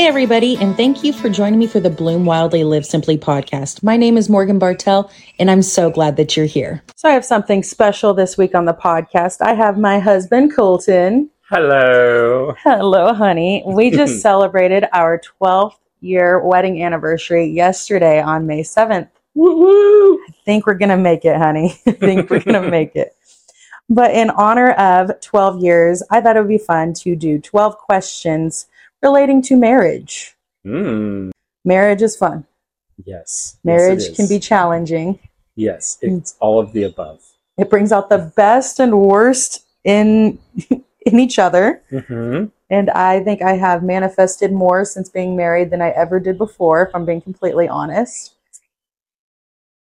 [0.00, 3.82] Hey, everybody, and thank you for joining me for the Bloom Wildly Live Simply podcast.
[3.82, 6.82] My name is Morgan Bartel, and I'm so glad that you're here.
[6.96, 9.42] So, I have something special this week on the podcast.
[9.42, 11.28] I have my husband, Colton.
[11.50, 12.54] Hello.
[12.62, 13.62] Hello, honey.
[13.66, 19.10] We just celebrated our 12th year wedding anniversary yesterday on May 7th.
[19.34, 20.14] Woo-woo.
[20.14, 21.78] I think we're going to make it, honey.
[21.86, 23.14] I think we're going to make it.
[23.90, 27.76] But in honor of 12 years, I thought it would be fun to do 12
[27.76, 28.66] questions
[29.02, 30.36] relating to marriage.
[30.66, 31.30] Mm,
[31.64, 32.46] Marriage is fun.
[33.04, 33.58] yes.
[33.64, 35.18] Marriage Yes, can be challenging.
[35.56, 37.20] Yes, it's all of the above.
[37.58, 40.38] It brings out the best and worst in
[41.06, 41.82] in each other.
[41.90, 46.38] hmm And I think I have manifested more since being married than I ever did
[46.38, 48.34] before, if I'm being completely honest.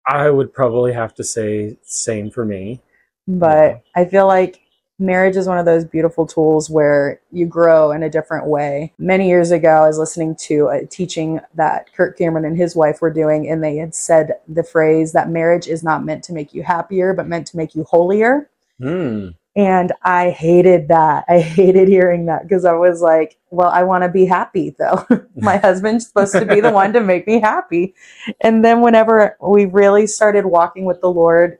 [0.07, 2.81] I would probably have to say same for me.
[3.27, 4.01] But Yeah.
[4.01, 4.59] I feel like
[4.99, 8.93] marriage is one of those beautiful tools where you grow in a different way.
[8.99, 13.01] Many years ago, I was listening to a teaching that Kirk Cameron and his wife
[13.01, 16.53] were doing, and they had said the phrase that marriage is not meant to make
[16.53, 18.49] you happier, but meant to make you holier.
[18.81, 19.35] Mm.
[19.55, 21.25] And I hated that.
[21.27, 25.05] I hated hearing that because I was like, well, I want to be happy though.
[25.35, 27.93] My husband's supposed to be the one to make me happy.
[28.41, 31.58] And then whenever we really started walking with the Lord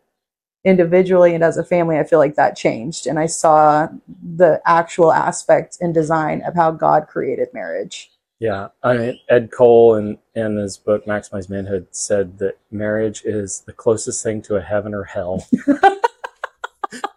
[0.63, 3.07] individually and as a family, I feel like that changed.
[3.07, 3.87] And I saw
[4.35, 8.11] the actual aspect and design of how God created marriage.
[8.39, 13.63] Yeah, I mean, Ed Cole in, in his book Maximize Manhood said that marriage is
[13.65, 15.45] the closest thing to a heaven or hell.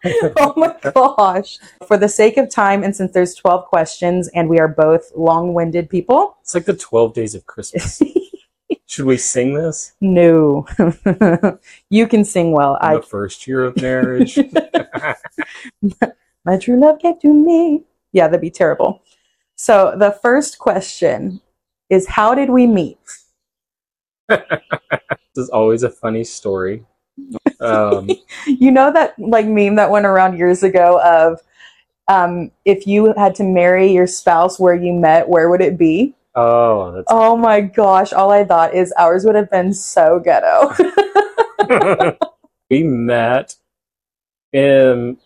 [0.03, 1.59] oh my gosh.
[1.87, 5.53] For the sake of time, and since there's 12 questions and we are both long
[5.53, 8.01] winded people, It's like the 12 days of Christmas.
[8.87, 9.93] Should we sing this?
[10.01, 10.67] No.
[11.89, 12.75] you can sing well.
[12.75, 14.37] in I the first year of marriage?
[16.45, 17.83] my true love gave to me.
[18.11, 19.01] Yeah, that'd be terrible.
[19.55, 21.41] So the first question
[21.89, 22.97] is how did we meet?
[24.27, 24.39] this
[25.35, 26.85] is always a funny story.
[27.59, 28.09] Um,
[28.45, 31.39] You know that like meme that went around years ago of
[32.07, 36.13] um, if you had to marry your spouse where you met, where would it be?
[36.35, 40.73] Oh, that's Oh my gosh, all I thought is ours would have been so ghetto.
[42.69, 43.55] we met
[44.51, 45.17] in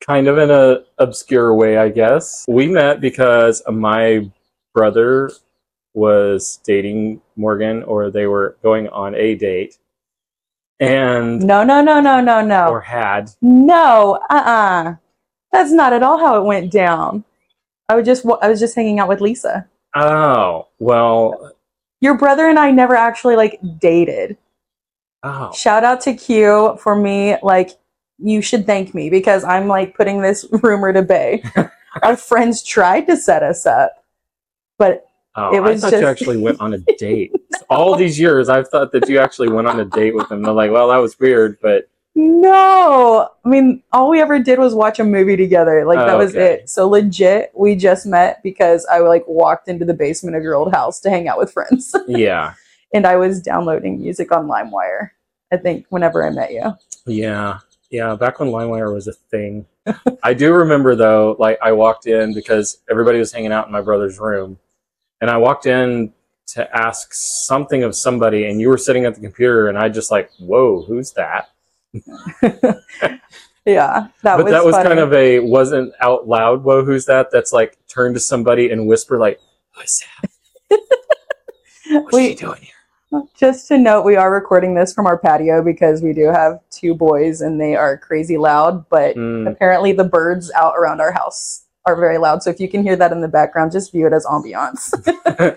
[0.00, 2.44] kind of in a obscure way, I guess.
[2.48, 4.30] We met because my
[4.74, 5.30] brother
[5.94, 9.78] was dating Morgan, or they were going on a date,
[10.78, 12.68] and no, no, no, no, no, no.
[12.68, 13.30] or had.
[13.42, 14.94] No, uh-uh.
[15.52, 17.24] That's not at all how it went down.
[17.88, 19.68] I was just I was just hanging out with Lisa.
[19.94, 21.52] Oh well.
[22.00, 24.36] Your brother and I never actually like dated.
[25.22, 27.70] Oh, Shout out to Q for me like
[28.18, 31.42] you should thank me because I'm like putting this rumor to bay.
[32.02, 34.04] Our friends tried to set us up.
[34.78, 35.06] But
[35.36, 37.32] oh it was I thought you actually went on a date.
[37.68, 40.42] All these years, I've thought that you actually went on a date with him.
[40.42, 44.74] They're like, well, that was weird, but no, I mean all we ever did was
[44.74, 45.84] watch a movie together.
[45.84, 46.54] Like that Oh, was okay.
[46.54, 46.68] it.
[46.70, 50.72] So legit, we just met because I like walked into the basement of your old
[50.72, 51.94] house to hang out with friends.
[52.08, 52.54] yeah,
[52.92, 55.10] and I was downloading music on LimeWire.
[55.52, 56.72] I think whenever I met you.
[57.06, 57.58] Yeah,
[57.90, 58.14] yeah.
[58.16, 59.66] Back when LimeWire was a thing,
[60.22, 61.36] I do remember though.
[61.38, 64.58] Like I walked in because everybody was hanging out in my brother's room,
[65.20, 66.12] and I walked in
[66.48, 70.10] to ask something of somebody, and you were sitting at the computer, and I just
[70.10, 71.50] like, whoa, who's that?
[73.66, 74.88] Yeah, that was but was that was funny.
[74.88, 76.64] kind of a wasn't out loud.
[76.64, 77.30] Whoa, who's that?
[77.30, 79.38] That's like turn to somebody and whisper like,
[79.76, 80.02] who's
[80.70, 80.80] that?
[81.90, 83.22] What's We- she doing here?
[83.36, 86.94] Just to note, we are recording this from our patio because we do have two
[86.94, 88.88] boys and they are crazy loud.
[88.88, 92.42] But Mm, apparently, the birds out around our house are very loud.
[92.42, 94.90] So if you can hear that in the background, just view it as ambiance.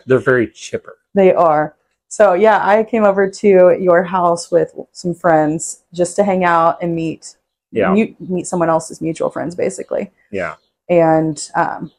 [0.07, 0.97] they're very chipper.
[1.13, 1.75] they are.
[2.13, 3.47] So yeah, I came over to
[3.81, 7.37] your house with some friends just to hang out and meet
[7.71, 10.11] Yeah, mu- meet someone else's mutual friends, basically.
[10.29, 10.57] yeah.
[10.89, 11.91] And um,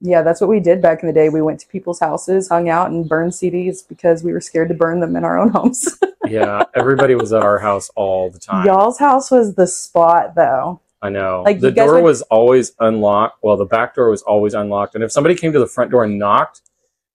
[0.00, 1.28] yeah, that's what we did back in the day.
[1.28, 4.74] We went to people's houses, hung out, and burned CDs because we were scared to
[4.74, 5.98] burn them in our own homes.
[6.26, 8.64] yeah, everybody was at our house all the time.
[8.64, 10.80] Y'all's house was the spot, though.
[11.02, 11.42] I know.
[11.44, 13.42] Like, the door would- was always unlocked.
[13.42, 14.94] Well, the back door was always unlocked.
[14.94, 16.62] And if somebody came to the front door and knocked,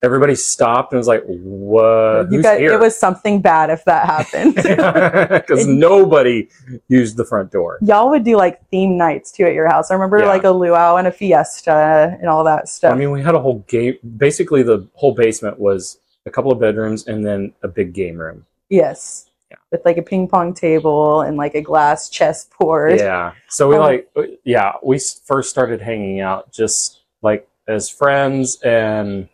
[0.03, 2.31] everybody stopped and was like, "What?
[2.31, 4.53] you here?" it was something bad if that happened.
[5.47, 6.47] because nobody
[6.89, 7.79] used the front door.
[7.81, 9.89] Y'all would do like theme nights too at your house.
[9.89, 10.27] I remember Yeah.
[10.27, 12.93] like a luau and a fiesta and all that stuff.
[12.93, 13.95] I mean, we had a whole game.
[14.17, 18.45] Basically, the whole basement was a couple of bedrooms and then a big game room.
[18.69, 19.29] yes.
[19.51, 19.57] Yeah.
[19.71, 22.97] With like a ping pong table and like a glass chessboard.
[22.97, 23.33] Yeah.
[23.49, 23.79] So we Oh.
[23.81, 24.09] like,
[24.43, 29.29] yeah, we first started hanging out just like as friends and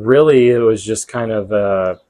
[0.00, 2.00] really, it was just kind of a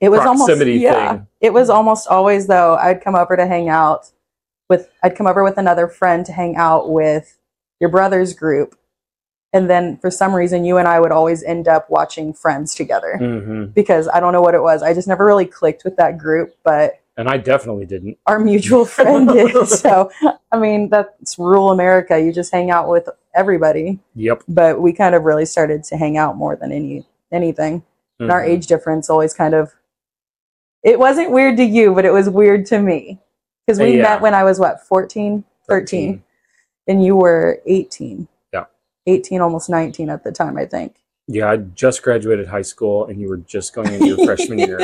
[0.00, 1.12] It was almost proximity yeah.
[1.12, 1.26] thing.
[1.40, 2.76] It was almost always though.
[2.76, 4.10] I'd come over to hang out
[4.68, 4.90] with.
[5.02, 7.38] I'd come over with another friend to hang out with
[7.80, 8.76] your brother's group,
[9.52, 13.16] and then for some reason, you and I would always end up watching Friends together
[13.18, 14.82] hmm because I don't know what it was.
[14.82, 18.18] I just never really clicked with that group, but And I definitely didn't.
[18.26, 19.68] our mutual friend did.
[19.68, 20.10] So
[20.52, 22.18] I mean, that's rural America.
[22.20, 24.00] You just hang out with everybody.
[24.14, 24.42] Yep.
[24.48, 27.82] But we kind of really started to hang out more than any anything.
[28.20, 28.48] and our Mhm.
[28.48, 29.74] age difference always kind of
[30.84, 33.18] it wasn't weird to you but it was weird to me
[33.66, 34.02] because we Yeah.
[34.02, 36.22] met when i was what 14 13
[36.86, 38.66] and you were 18 Yeah.
[39.08, 40.94] 18 almost 19 at the time i think
[41.26, 44.78] Yeah, I just graduated high school, and you were just going into your freshman year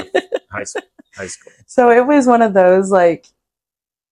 [0.51, 0.83] high school.
[1.15, 1.53] High school.
[1.67, 3.27] so it was one of those like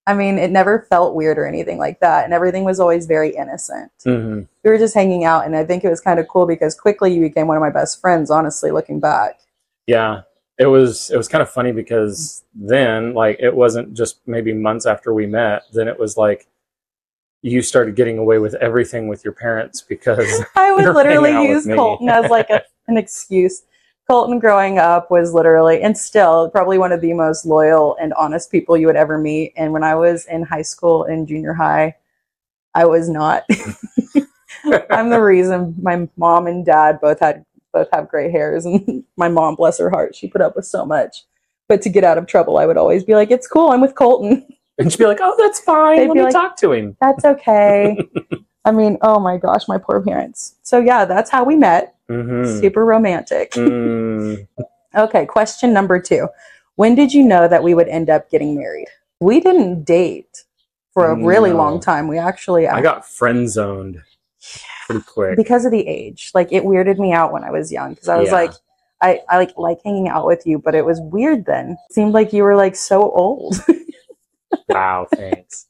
[0.06, 3.34] i mean it never felt weird or anything like that and everything was always very
[3.36, 6.46] innocent hmm we were just hanging out and i think it was kind of cool
[6.46, 9.40] because quickly you became one of my best friends honestly looking back
[9.86, 10.22] Yeah,
[10.58, 11.10] it was.
[11.10, 15.24] It was kind of funny because then, like, it wasn't just maybe months after we
[15.24, 15.62] met.
[15.72, 16.46] Then it was like
[17.40, 21.54] you started getting away with everything with your parents because I would literally hanging out
[21.56, 21.76] with use.
[21.76, 23.62] Colton as like a, an excuse.
[24.10, 28.50] Colton growing up was literally and still probably one of the most loyal and honest
[28.50, 29.52] people you would ever meet.
[29.54, 31.94] And when I was in high school and junior high,
[32.74, 33.44] I was not.
[34.90, 37.44] I'm the reason my mom and dad both had
[37.74, 40.86] both have gray hairs and my mom, bless her heart, she put up with so
[40.86, 41.24] much.
[41.68, 43.94] But to get out of trouble, I would always be like, It's cool, I'm with
[43.94, 44.46] Colton.
[44.78, 45.98] and she'd be like, "Oh, that's fine.
[45.98, 47.98] They'd Let me like- talk to him." That's okay.
[48.68, 50.56] I mean, oh my gosh, my poor parents.
[50.62, 51.94] So yeah, that's how we met.
[52.08, 53.52] hmm Super romantic.
[53.52, 54.46] Mm,
[54.94, 56.28] Okay, question number two.
[56.76, 58.88] When did you know that we would end up getting married?
[59.20, 60.44] We didn't date
[60.92, 61.56] for a really No.
[61.56, 62.08] long time.
[62.08, 64.02] We actually, I got friend zoned
[64.86, 65.36] pretty quick.
[65.36, 68.16] because of the age, like it weirded me out when I was young because I
[68.18, 68.34] was Yeah.
[68.34, 68.52] like,
[69.02, 71.76] I, I like like hanging out with you, but it was weird then.
[71.88, 73.56] It seemed like you were like so old.
[74.68, 75.66] Wow, thanks.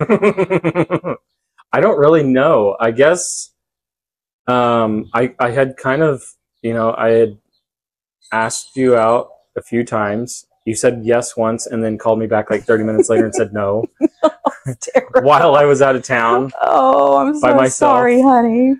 [1.72, 2.76] I don't really know.
[2.78, 3.50] I guess
[4.46, 6.22] um, I I had kind of
[6.62, 7.38] you know I had
[8.32, 10.46] asked you out a few times.
[10.64, 13.52] You said yes once, and then called me back like thirty minutes later and said
[13.52, 13.84] no
[15.22, 16.52] while I was out of town.
[16.60, 17.90] Oh, I'm By so myself.
[17.90, 18.76] sorry, honey.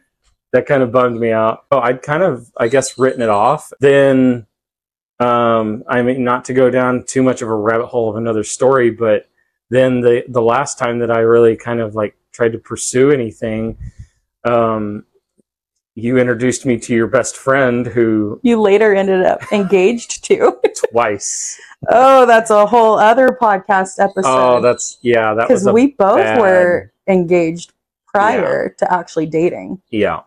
[0.52, 1.64] That kind of bummed me out.
[1.70, 3.72] Oh, I'd kind of I guess written it off.
[3.80, 4.46] Then
[5.18, 8.44] um, I mean not to go down too much of a rabbit hole of another
[8.44, 9.26] story, but
[9.72, 13.78] then the the last time that I really kind of like tried to pursue anything,
[14.44, 15.06] um,
[15.94, 20.58] you introduced me to your best friend who You later ended up engaged to
[20.90, 21.58] twice.
[21.88, 24.26] oh, that's a whole other podcast episode.
[24.26, 27.72] Oh, that's yeah, that was because we both bad- were engaged
[28.06, 29.80] prior to actually dating.
[29.90, 30.20] yeah.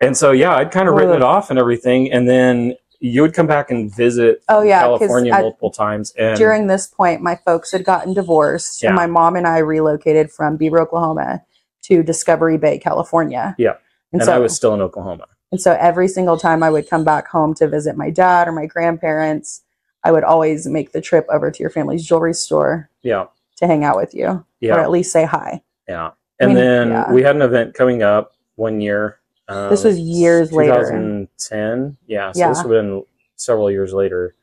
[0.00, 3.34] And so yeah, I'd kind of written it off and everything, and then you would
[3.34, 7.34] come back and visit Oh, yeah California I- multiple times, and During this point, my
[7.34, 8.90] folks had gotten divorced, Yeah.
[8.90, 11.42] and my mom and I relocated from Beaver, Oklahoma,
[11.82, 13.54] to Discovery Bay, California.
[13.58, 13.74] Yeah.
[14.12, 15.26] and, and so I was still in Oklahoma.
[15.50, 18.52] and so every single time I would come back home to visit my dad or
[18.52, 19.62] my grandparents,
[20.04, 23.26] I would always make the trip over to your family's jewelry store Yeah,
[23.56, 24.76] to hang out with you, yeah.
[24.76, 25.62] or at least say hi.
[25.88, 26.10] Yeah.
[26.38, 27.12] And mean, then yeah.
[27.12, 29.18] we had an event coming up one year.
[29.52, 30.72] Um, This was years later.
[30.74, 31.96] 2010.
[32.06, 32.32] Yeah.
[32.32, 32.48] So Yeah.
[32.48, 33.04] this would have been
[33.36, 34.34] several years later.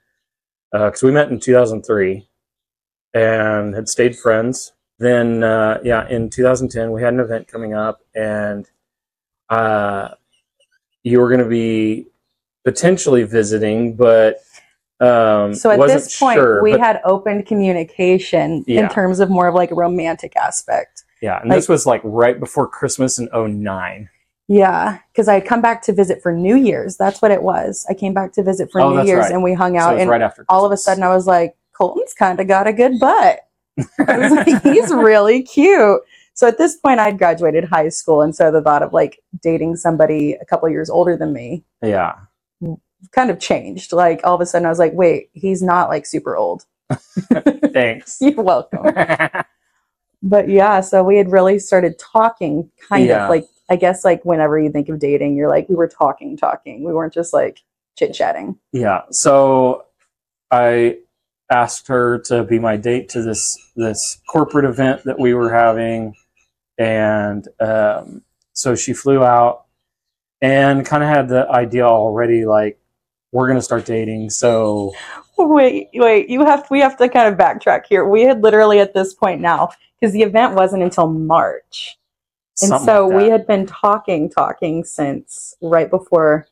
[0.72, 2.28] Because we met in 2003
[3.14, 4.74] and had stayed friends.
[5.00, 8.70] Then, uh, yeah, in 2010, we had an event coming up and
[9.50, 10.10] uh,
[11.04, 12.08] you were going to be
[12.66, 14.38] potentially visiting, but
[15.00, 18.82] um, So at wasn't this point, sure, we but- had opened communication Yeah.
[18.84, 21.04] in terms of more of like a romantic aspect.
[21.22, 24.10] yeah, and like- this was like right before Christmas in 09.
[24.52, 26.98] Yeah, because I had come back to visit for New Year's.
[26.98, 27.86] That's what it was.
[27.88, 29.32] I came back to visit for Oh, New Year's right.
[29.32, 29.94] and we hung out.
[29.94, 32.66] was and right after all of a sudden, I was like, Colton's kind of got
[32.68, 33.42] a good butt.
[34.00, 36.02] Like, he's really cute.
[36.34, 38.22] So at this point, I'd graduated high school.
[38.22, 42.16] And so the thought of like dating somebody a couple years older than me Yeah.
[43.12, 43.94] kind of changed.
[43.94, 46.66] Like all of a sudden, I was like, wait, he's not like super old.
[47.72, 48.18] Thanks.
[48.22, 48.84] You're welcome.
[50.24, 53.26] but yeah, so we had really started talking kind Yeah.
[53.26, 56.38] of like I guess like whenever you think of dating, you're like we were talking,
[56.38, 56.84] talking.
[56.84, 57.62] We weren't just like
[57.98, 58.58] chit chatting.
[58.72, 59.02] yeah.
[59.12, 59.86] So
[60.52, 60.98] I
[61.52, 66.16] asked her to be my date to this this corporate event that we were having,
[66.78, 68.24] and um,
[68.54, 69.66] so she flew out
[70.42, 72.80] and kind of had the idea already, like
[73.32, 74.30] we're gonna start dating.
[74.30, 74.94] So
[75.40, 78.06] Wait, wait, you have we have to kind of backtrack here.
[78.06, 81.98] We had literally at this point now because the event wasn't until March.
[82.62, 86.48] And something so like we had been talking, talking since right before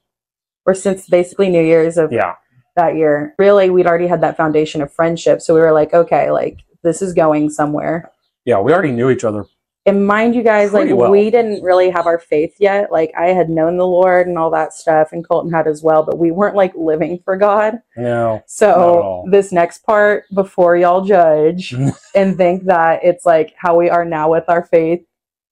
[0.65, 2.35] or since basically New Year's of Yeah.
[2.75, 3.33] that year.
[3.37, 5.41] Really, we'd already had that foundation of friendship.
[5.41, 8.11] So we were like, okay, like this is going somewhere.
[8.45, 8.59] Yeah.
[8.59, 9.45] We already knew each other.
[9.85, 11.09] And mind you guys, like well.
[11.09, 12.91] we didn't really have our faith yet.
[12.91, 16.03] Like I had known the Lord and all that stuff, and Colton had as well,
[16.03, 17.79] but we weren't like living for God.
[17.95, 18.43] No.
[18.47, 21.73] So this next part, before y'all judge
[22.15, 25.05] and think that it's like how we are now with our faith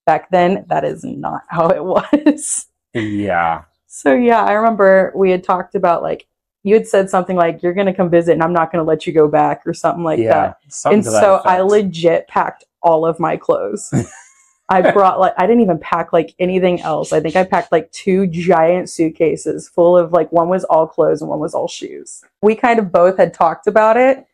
[0.05, 2.67] back then, that is not how it was.
[2.93, 3.63] Yeah.
[3.87, 6.27] So yeah, I remember we had talked about like
[6.63, 9.13] you had said something like you're gonna come visit and I'm not gonna let you
[9.13, 10.33] go back or something like yeah.
[10.33, 10.57] that.
[10.69, 13.93] something And that so I legit packed all of my clothes.
[14.69, 17.13] I brought like I didn't even pack like anything else.
[17.13, 21.21] I think I packed like two giant suitcases full of like one was all clothes
[21.21, 22.23] and one was all shoes.
[22.41, 24.25] We kind of both had talked about it,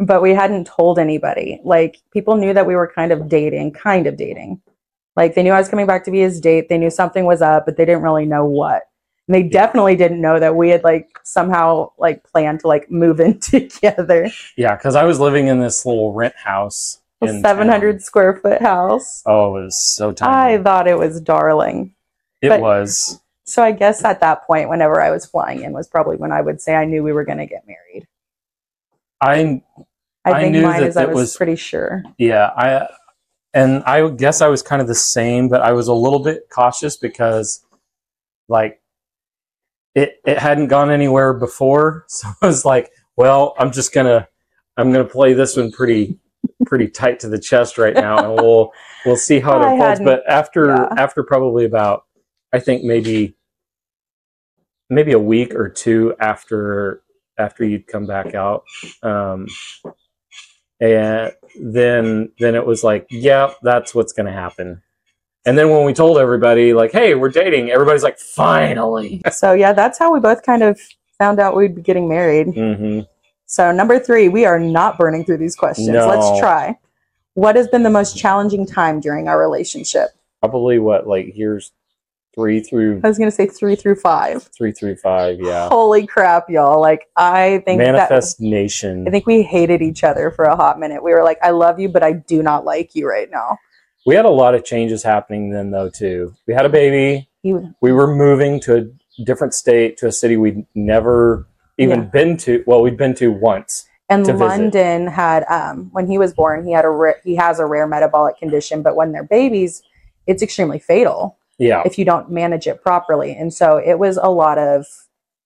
[0.00, 1.60] but we hadn't told anybody.
[1.62, 4.60] Like people knew that we were kind of dating, kind of dating.
[5.20, 6.70] Like they knew I was coming back to be his date.
[6.70, 8.84] They knew something was up, but they didn't really know what.
[9.28, 13.20] And they definitely didn't know that we had like somehow like planned to like move
[13.20, 14.30] in together.
[14.56, 17.02] Yeah, because I was living in this little rent house.
[17.20, 18.00] A 700 town.
[18.00, 19.22] square foot house.
[19.26, 20.54] Oh, it was so tiny.
[20.54, 21.94] I thought it was darling.
[22.40, 23.20] it but- was.
[23.44, 26.40] So I guess at that point, whenever I was flying in, was probably when I
[26.40, 28.06] would say I knew we were going to get married.
[29.20, 29.60] I
[30.24, 32.04] I, I think knew mine that is I was, was- pretty sure.
[32.16, 32.88] yeah I
[33.52, 36.48] and I guess I was kind of the same, but I was a little bit
[36.50, 37.64] cautious because
[38.48, 38.80] like
[39.94, 44.28] it it hadn't gone anywhere before, so I was like, well, I'm just gonna
[44.76, 46.18] I'm gonna play this one pretty
[46.66, 48.72] pretty tight to the chest right now, and we'll
[49.04, 50.00] we'll see how it I unfolds.
[50.00, 50.88] But after yeah.
[50.96, 52.04] after probably about
[52.52, 53.36] I think maybe
[54.88, 57.02] maybe a week or two after
[57.38, 58.64] after you'd come back out
[59.02, 59.46] um
[60.80, 64.82] and then then it was like yeah that's what's going to happen
[65.46, 69.72] and then when we told everybody like hey we're dating everybody's like finally So yeah,
[69.72, 70.78] that's how we both kind of
[71.18, 72.48] found out we'd be getting married.
[72.54, 73.00] hmm
[73.46, 75.88] So number three, we are not burning through these questions.
[75.88, 76.06] No.
[76.06, 76.78] Let's try.
[77.34, 80.10] What has been the most challenging time during our relationship?
[80.40, 81.72] probably what like here's
[82.34, 84.48] three through I was going to say three through five.
[84.56, 86.80] three through five yeah Holy crap, y'all!
[86.80, 90.78] Like I think that manifest nation I think we hated each other for a hot
[90.78, 91.02] minute.
[91.02, 93.58] We were like, "I love you, but I do not like you right now."
[94.06, 97.74] we had a lot of changes happening then though too we had a baby You,
[97.82, 101.46] we were moving to a different state to a city we'd never
[101.76, 102.04] even Yeah.
[102.06, 104.44] been to well we'd been to once and to visit.
[104.46, 107.86] London had um, when he was born, he had a ra- he has a rare
[107.86, 109.82] metabolic condition, but when they're babies,
[110.26, 113.30] it's extremely fatal yeah if you don't manage it properly.
[113.36, 114.86] And so it was a lot of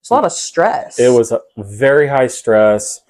[0.01, 0.99] it's a lot of stress.
[0.99, 3.01] it was a very high stress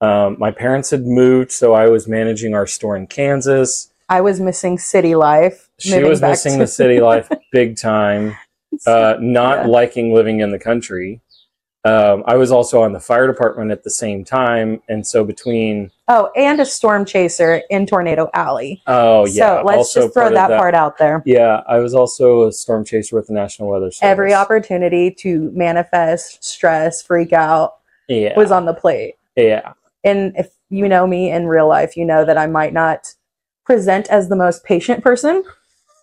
[0.00, 4.40] um, my parents had moved so i was managing our store in kansas I was
[4.40, 5.68] missing city life.
[5.78, 8.36] she was missing to- the city life big time
[8.86, 9.66] uh, not Yeah.
[9.66, 11.20] liking living in the country
[11.88, 15.90] um, i was also on the fire department at the same time and so between
[16.08, 18.82] oh, and a storm chaser in Tornado Alley.
[18.86, 21.22] oh yeah so let's also just throw of that, part out there.
[21.26, 25.50] yeah i was also a storm chaser with the national weather service Every opportunity to
[25.52, 27.76] manifest, stress, freak out
[28.08, 29.14] yeah was on the plate.
[29.36, 29.72] yeah
[30.04, 33.14] and if you know me in real life, you know that I might not
[33.64, 35.42] present as the most patient person.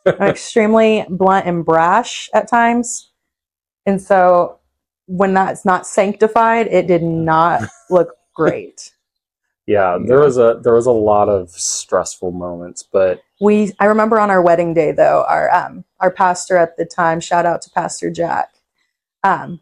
[0.06, 3.12] I'm extremely blunt and brash at times.
[3.86, 4.60] And so
[5.08, 8.92] when that's not sanctified, it did not look great.
[9.68, 14.20] yeah there was a there was a lot of stressful moments but We I remember
[14.20, 17.72] on our wedding day though, our um our pastor at the time, shout out to
[17.72, 18.54] Pastor Jack.
[19.24, 19.60] Um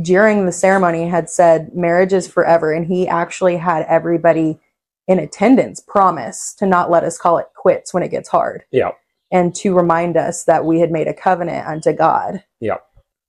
[0.00, 4.60] during the ceremony had said marriage is forever and he actually had everybody
[5.08, 8.64] in attendance promise to not let us call it quits when it gets hard.
[8.70, 8.92] yeah
[9.34, 12.44] and to remind us that we had made a covenant unto God.
[12.60, 12.76] Yeah.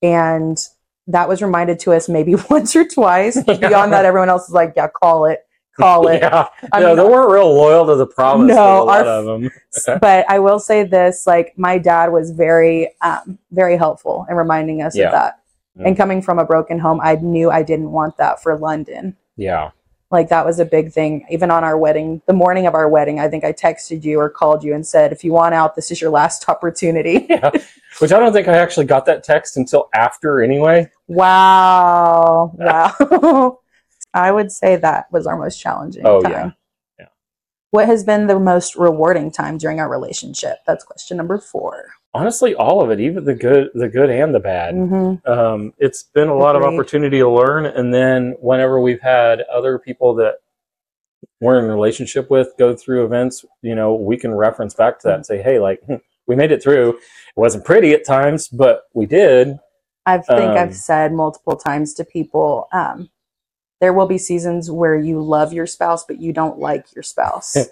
[0.04, 0.56] And
[1.08, 3.38] that was reminded to us maybe once or twice.
[3.46, 5.46] But Beyond that, everyone else is like, yeah, call it,
[5.80, 6.22] call it.
[6.22, 8.50] yeah I no, mean, they weren't real loyal to the promise.
[8.50, 9.52] No, No, a lot our- of them.
[10.02, 14.82] but I will say this: like my dad was very, um, very helpful in reminding
[14.82, 15.08] us Yeah.
[15.08, 15.40] of that.
[15.78, 19.18] And coming from a broken home, I knew I didn't want that for London.
[19.36, 19.72] Yeah,
[20.12, 21.26] Like that was a big thing.
[21.30, 24.30] Even on our wedding, the morning of our wedding, I think I texted you or
[24.30, 27.28] called you and said, "If you want out, this is your last opportunity."
[28.00, 30.90] which I don't think I actually got that text until after anyway.
[31.08, 32.52] Wow.
[32.56, 33.60] Wow.
[34.14, 36.32] I would say that was our most challenging Oh, time.
[36.32, 36.52] yeah.
[37.72, 40.58] What has been the most rewarding time during our relationship?
[40.66, 44.40] That's question number 4 Honestly, all of it, even the good, the good and the
[44.40, 44.74] bad.
[44.74, 45.30] Mm-hmm.
[45.30, 49.78] Um, it's been a lot of opportunity to learn, and then whenever we've had other
[49.78, 50.36] people that
[51.42, 55.08] we're in a relationship with go through events, you know, we can reference back to
[55.10, 55.96] that and say, "Hey, like hmm,
[56.26, 56.92] we made it through.
[56.92, 57.00] It
[57.36, 59.58] wasn't pretty at times, but we did."
[60.06, 63.10] I think Um, I've said multiple times to people, um,
[63.86, 67.56] there will be seasons where you love your spouse, but you don't like your spouse.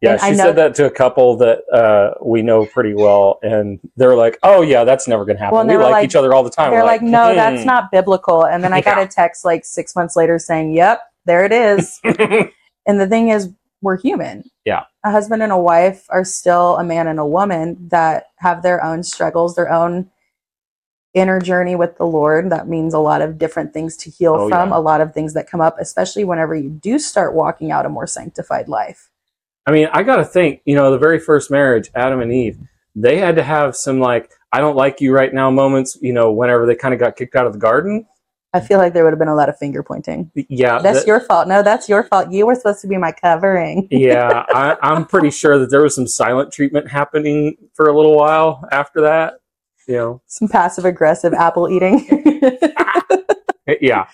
[0.00, 3.40] Yeah, And she know- said that to a couple that uh, we know pretty well,
[3.42, 5.56] and they're like, "Oh yeah, that's never gonna happen.
[5.56, 7.66] Well, we like, like- each other all the time." They're We're like, no, that's "Hmm."
[7.66, 8.46] not biblical.
[8.46, 9.02] And then I got Yeah.
[9.02, 11.98] a text like six months later saying, yep, there it is.
[12.04, 13.50] and the thing is,
[13.82, 14.44] we're human.
[14.64, 14.84] Yeah.
[15.04, 18.84] A husband and a wife are still a man and a woman that have their
[18.84, 20.08] own struggles, their own
[21.20, 22.50] inner journey with the Lord.
[22.50, 24.76] That means a lot of different things to heal Oh, from, yeah.
[24.76, 27.88] a lot of things that come up, especially whenever you do start walking out a
[27.88, 29.10] more sanctified life.
[29.66, 30.60] I mean, I gotta think.
[30.64, 32.58] You know, the very first marriage, Adam and Eve,
[32.96, 35.98] they had to have some like, "I don't like you right now" moments.
[36.00, 38.06] You know, whenever they kind of got kicked out of the garden.
[38.54, 40.30] I feel like there would have been a lot of finger pointing.
[40.34, 41.48] Yeah, That's that- your fault.
[41.48, 42.32] No, that's your fault.
[42.32, 43.86] You were supposed to be my covering.
[43.90, 48.16] yeah, I, I'm pretty sure that there was some silent treatment happening for a little
[48.16, 49.34] while after that.
[49.88, 52.06] You know, Some passive aggressive apple eating.
[53.70, 54.08] Eh, yeah,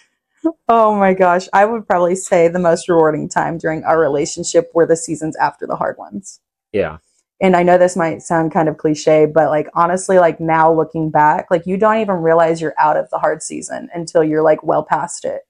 [0.69, 1.47] Oh my gosh.
[1.53, 5.65] I would probably say the most rewarding time during our relationship were the seasons after
[5.65, 6.41] the hard ones.
[6.73, 6.99] yeah,
[7.41, 11.09] And I know this might sound kind of cliche, but like honestly, like now looking
[11.09, 14.65] back, like you don't even realize you're out of the hard season until you're like
[14.65, 15.43] well past it.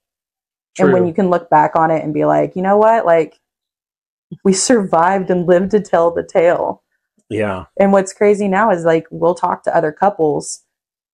[0.78, 3.06] And when you can look back on it and be like, you know what?
[3.06, 3.40] Like
[4.44, 6.83] we survived and lived to tell the tale.
[7.30, 10.64] Yeah, And what's crazy now is like we'll talk to other couples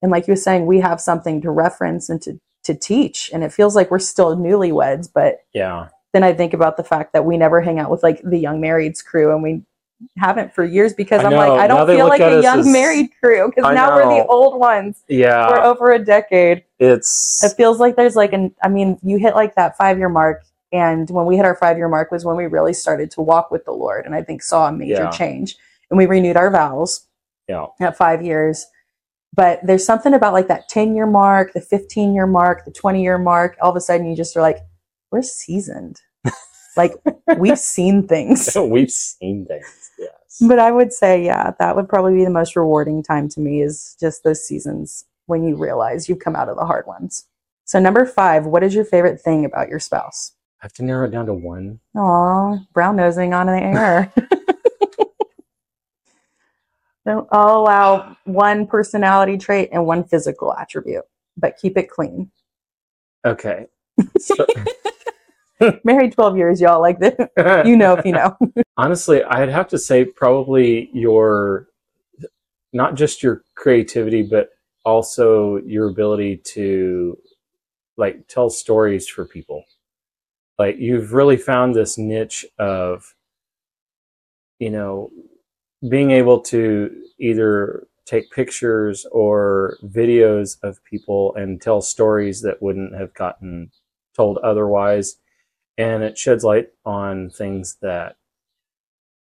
[0.03, 3.31] and like you were saying, we have something to reference and to to teach.
[3.33, 5.89] And it feels like we're still newlyweds, but yeah.
[6.13, 8.61] then I think about the fact that we never hang out with like the young
[8.61, 9.63] marrieds crew and we
[10.19, 13.11] haven't for years because I I'm like, I don't feel like a young as- married
[13.23, 15.03] crew because now we're the old ones.
[15.51, 16.65] We're over a decade.
[16.79, 20.09] it's It feels like there's like an, I mean, you hit like that five year
[20.11, 20.45] mark.
[20.73, 23.51] And when we hit our five year mark was when we really started to walk
[23.51, 25.11] with the Lord and I think saw a major Yeah.
[25.11, 25.57] change.
[25.91, 27.07] And we renewed our vows
[27.49, 28.67] yeah, at five years.
[29.35, 33.03] But there's something about like that 10 year mark, the 15 year mark, the 20
[33.03, 33.57] year mark.
[33.61, 34.59] All of a sudden, you just are like,
[35.11, 36.01] we're seasoned.
[36.77, 36.95] like,
[37.39, 38.51] we've seen things.
[38.57, 39.91] we've seen things.
[39.99, 43.41] Yes, But I would say, yeah, that would probably be the most rewarding time to
[43.41, 47.27] me is just those seasons when you realize you've come out of the hard ones.
[47.65, 50.33] So, number five, what is your favorite thing about your spouse?
[50.61, 51.81] I have to narrow it down to one.
[51.97, 54.13] Aw, brown nosing on the air.
[57.07, 58.17] I'll allow ah.
[58.25, 61.05] one personality trait and one physical attribute,
[61.37, 62.31] but keep it clean.
[63.25, 63.67] Okay,
[64.19, 64.47] so,
[65.85, 66.81] Married 12 years, y'all.
[66.81, 67.15] Like this.
[67.67, 68.37] You know if you know.
[68.77, 71.69] honestly, I'd have to say probably your
[72.73, 74.51] not just your creativity, but
[74.85, 77.19] also your ability to
[77.97, 79.65] like tell stories for people.
[80.59, 83.15] Like you've really found this niche of,
[84.59, 85.11] you know,
[85.89, 92.95] being able to either take pictures or videos of people and tell stories that wouldn't
[92.95, 93.71] have gotten
[94.17, 95.17] told otherwise.
[95.79, 98.17] And it sheds light on things that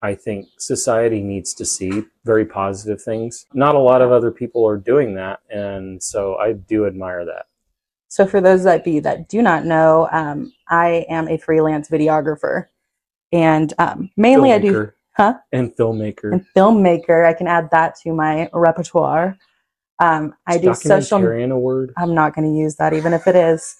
[0.01, 3.47] I think society needs to see very positive things.
[3.53, 7.47] Not a lot of other people are doing that, and so I do admire that.
[8.07, 12.67] So, for those that be that do not know, um, I am a freelance videographer,
[13.31, 14.93] and um, mainly I do Filmmaker.
[15.17, 15.35] Huh?
[15.51, 16.31] And filmmaker.
[16.31, 17.25] and filmmaker.
[17.25, 19.37] I can add that to my repertoire.
[19.99, 21.19] Um, I do social.
[21.19, 21.93] Documentarian award.
[21.97, 23.77] I'm not going to use that, even if it is.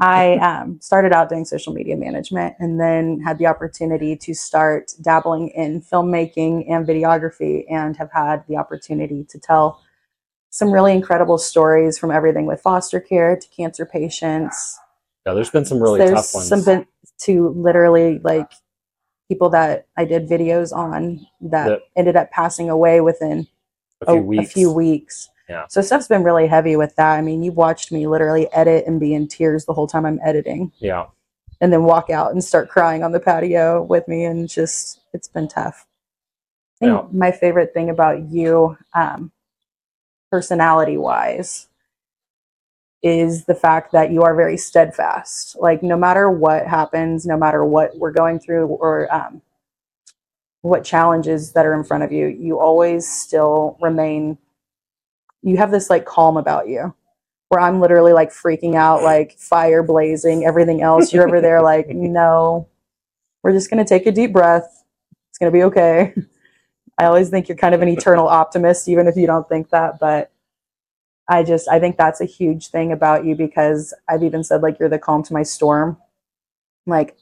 [0.00, 4.92] I um, started out doing social media management and then had the opportunity to start
[5.02, 9.82] dabbling in filmmaking and videography and have had the opportunity to tell
[10.50, 14.78] some really incredible stories from everything with foster care to cancer patients.
[15.26, 16.48] Yeah, there's been some really There's tough ones.
[16.48, 16.86] some been
[17.22, 18.50] to literally like
[19.32, 23.46] people that I did videos on that That- ended up passing away within
[24.02, 24.44] a few a, weeks.
[24.50, 25.28] a few weeks.
[25.48, 25.64] Yeah.
[25.68, 27.14] So stuff's been really heavy with that.
[27.18, 30.20] I mean, you've watched me literally edit and be in tears the whole time I'm
[30.22, 31.06] editing, Yeah.
[31.62, 35.28] and then walk out and start crying on the patio with me, and just it's
[35.28, 35.86] been tough.
[36.80, 37.08] I think Yeah.
[37.18, 39.32] my favorite thing about you, um,
[40.30, 41.68] personality wise,
[43.02, 45.56] is the fact that you are very steadfast.
[45.58, 49.42] Like no matter what happens, no matter what we're going through, or um,
[50.62, 54.38] what challenges that are in front of you, you always still remain.
[55.42, 56.94] You have this like calm about you,
[57.48, 61.12] where I'm literally like freaking out, like fire blazing, everything else.
[61.12, 62.68] You're over there like, no,
[63.42, 64.84] we're just gonna take a deep breath.
[65.30, 66.14] It's gonna be okay.
[66.98, 69.98] I always think you're kind of an eternal optimist, even if you don't think that.
[69.98, 70.30] But
[71.32, 74.78] I just, I think that's a huge thing about you because I've even said like
[74.78, 75.96] you're the calm to my storm.
[76.84, 77.16] Like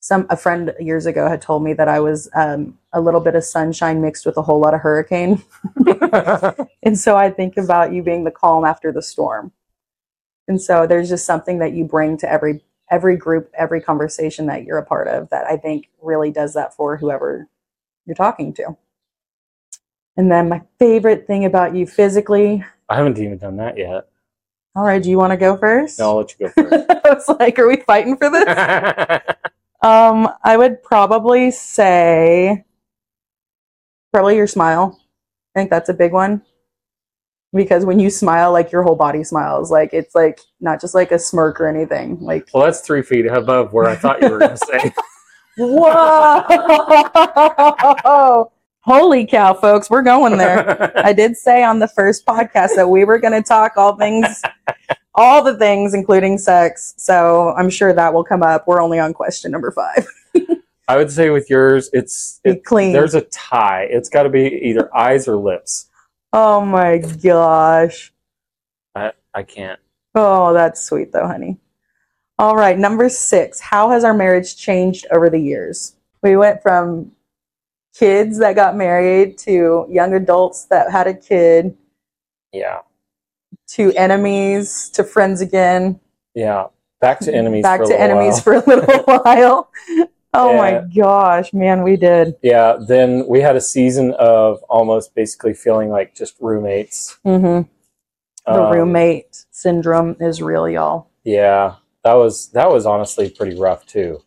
[0.00, 3.34] some a friend years ago had told me that I was um, a little bit
[3.34, 5.42] of sunshine mixed with a whole lot of hurricane,
[6.82, 9.52] and so I think about you being the calm after the storm.
[10.46, 14.64] And so there's just something that you bring to every every group, every conversation that
[14.64, 17.48] you're a part of that I think really does that for whoever
[18.04, 18.76] you're talking to.
[20.18, 22.64] And then my favorite thing about you physically.
[22.88, 24.08] I haven't even done that yet.
[24.74, 25.98] All right, do you want to go first?
[25.98, 26.86] No, I'll let you go first.
[26.88, 29.20] I was like, are we fighting for this?
[29.80, 32.64] Um, I would probably say
[34.12, 34.98] probably your smile.
[35.54, 36.42] I think that's a big one.
[37.54, 39.70] Because when you smile, like your whole body smiles.
[39.70, 42.18] Like it's like not just like a smirk or anything.
[42.20, 44.92] Like well, that's three feet above where I thought you were going to say.
[45.58, 46.42] Whoa!
[48.88, 50.90] Holy cow, folks, we're going there.
[51.04, 54.40] I did say on the first podcast that we were going to talk all things,
[55.14, 56.94] all the things, including sex.
[56.96, 58.66] So I'm sure that will come up.
[58.66, 60.06] We're only on question number five.
[60.88, 62.94] I would say with yours, it's it, clean.
[62.94, 63.86] there's a tie.
[63.90, 65.90] It's got to be either eyes or lips.
[66.32, 68.10] Oh my gosh.
[68.94, 69.78] I I can't.
[70.14, 71.58] Oh, that's sweet though, honey.
[72.38, 73.60] All right, number six.
[73.60, 75.94] How has our marriage changed over the years?
[76.22, 77.12] We went from
[77.98, 81.76] kids that got married to young adults that had a kid
[82.52, 82.78] Yeah,
[83.68, 86.00] to enemies to friends again.
[86.34, 86.66] yeah.
[87.00, 87.62] Back to enemies.
[87.62, 88.60] Back for to enemies while.
[88.62, 89.70] for a little while.
[90.34, 92.34] Oh my gosh, man, we did.
[92.42, 92.76] Yeah.
[92.88, 97.16] Then we had a season of almost basically feeling like just roommates.
[97.24, 97.60] hmm
[98.46, 101.06] The Um, roommate syndrome is real, y'all.
[101.22, 104.20] Yeah, that was that was honestly pretty rough too.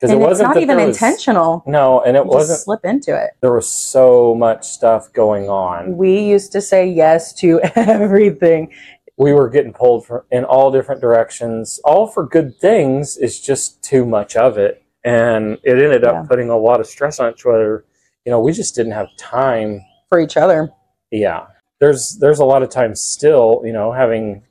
[0.00, 1.62] Because it And it's wasn't not even was- intentional.
[1.66, 3.30] No, and it you wasn't slip into it.
[3.40, 5.96] There was so much stuff going on.
[5.96, 8.72] We used to say yes to everything.
[9.16, 13.16] We were getting pulled from, in all different directions, all for good things.
[13.16, 16.22] It's just too much of it, and it ended up Yeah.
[16.28, 17.84] putting a lot of stress on each other.
[18.26, 19.80] You know, we just didn't have time.
[20.10, 20.68] for each other.
[21.10, 21.46] Yeah,
[21.80, 23.62] there's there's a lot of times still.
[23.64, 24.42] You know, having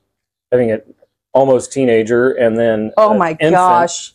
[0.50, 0.78] having a
[1.32, 4.14] almost teenager and then Oh my gosh.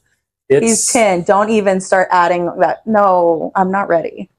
[0.51, 1.23] It's He's 10.
[1.23, 2.85] Don't even start adding that.
[2.87, 4.29] No, I'm not ready.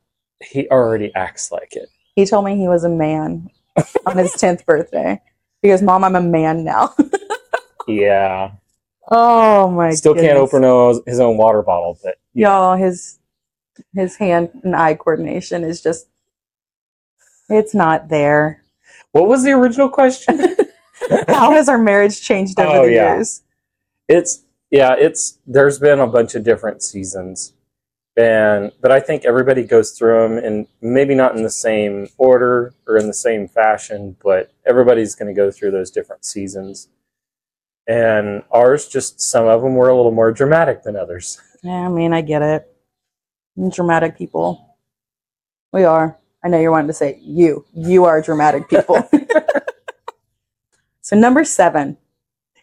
[0.44, 1.88] he already acts like it.
[2.16, 3.50] He told me he was a man
[4.06, 5.20] on his 10th birthday.
[5.62, 6.94] He goes, Mom, I'm a man now.
[7.88, 8.52] Yeah.
[9.10, 9.96] oh my God.
[9.96, 13.18] Still can't open his, his own water bottle, but Y'all, his
[13.94, 16.06] his hand and eye coordination is just
[17.48, 18.62] it's not there.
[19.12, 20.38] what was the original question?
[21.28, 23.14] How has our marriage changed over Oh, the yeah.
[23.16, 23.42] years?
[24.08, 27.52] it's yeah, it's there's been a bunch of different seasons.
[28.16, 32.72] And but I think everybody goes through them and maybe not in the same order
[32.88, 36.88] or in the same fashion, but everybody's going to go through those different seasons.
[37.86, 41.40] And ours just some of them were a little more dramatic than others.
[41.64, 42.66] Yeah, I mean, I get it.
[43.70, 44.76] Dramatic people.
[45.72, 46.18] We are.
[46.42, 47.64] I know you're wanting to say you.
[47.72, 49.08] You are dramatic people.
[51.00, 51.98] so, number seven.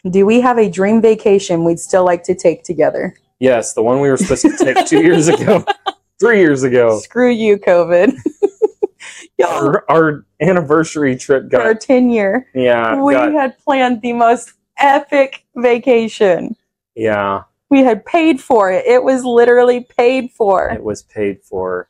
[0.10, 3.16] Do we have a dream vacation we'd still like to take together?
[3.40, 5.66] Yes, the one we were supposed to take 2 years ago,
[6.20, 7.00] 3 years ago.
[7.00, 8.14] Screw you, COVID.
[9.46, 14.52] Our, our anniversary trip got our 10 year, yeah, we got, had planned the most
[14.78, 16.56] epic vacation.
[16.96, 17.44] yeah.
[17.70, 18.86] We had paid for it.
[18.86, 20.70] It was literally paid for.
[20.70, 21.88] it was paid for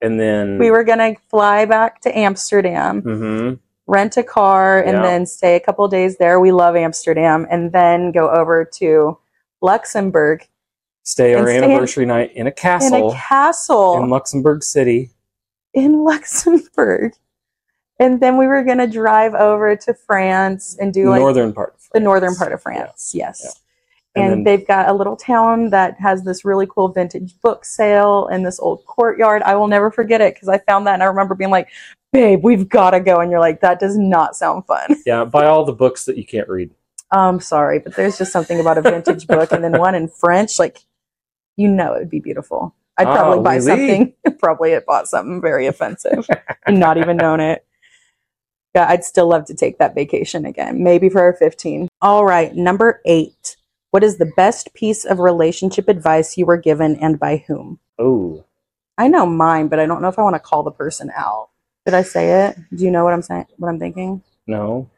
[0.00, 3.02] and then We were going to fly back to Amsterdam.
[3.02, 3.54] hmm
[3.90, 5.02] rent a car and Yeah.
[5.02, 6.38] then stay a couple days there.
[6.40, 9.18] We love Amsterdam and then go over to
[9.60, 10.46] Luxembourg
[11.02, 14.62] stay our stay in- anniversary night in a in castle a castle in in, Luxembourg
[14.62, 15.10] City.
[15.74, 17.14] In Luxembourg.
[17.98, 21.74] And then we were going to drive over to France and do like northern part.
[21.74, 23.12] Of the northern part of France.
[23.14, 23.42] Yes.
[23.44, 23.50] Yeah.
[24.16, 27.64] And, And then- they've got a little town that has this really cool vintage book
[27.64, 29.42] sale and this old courtyard.
[29.42, 31.68] I will never forget it because I found that and I remember being like,
[32.12, 33.20] babe, we've got to go.
[33.20, 34.96] And you're like, that does not sound fun.
[35.06, 36.70] Yeah, buy all the books that you can't read.
[37.12, 40.58] I'm sorry, but there's just something about a vintage book and then one in French.
[40.58, 40.78] Like,
[41.56, 42.74] you know, it would be beautiful.
[42.98, 43.66] I'd Ah, probably buy really?
[43.68, 44.14] something.
[44.38, 46.26] probably it bought something very offensive
[46.66, 47.64] and not even known it.
[48.74, 51.88] Yeah, I'd still love to take that vacation again, maybe for our 15.
[52.02, 53.56] All right, number eight.
[53.90, 57.78] What is the best piece of relationship advice you were given and by whom?
[57.98, 58.44] Oh,
[58.98, 61.48] I know mine, but I don't know if I want to call the person out.
[61.86, 62.56] Did I say it?
[62.74, 63.46] Do you know what I'm saying?
[63.56, 64.22] What I'm thinking?
[64.46, 64.88] no.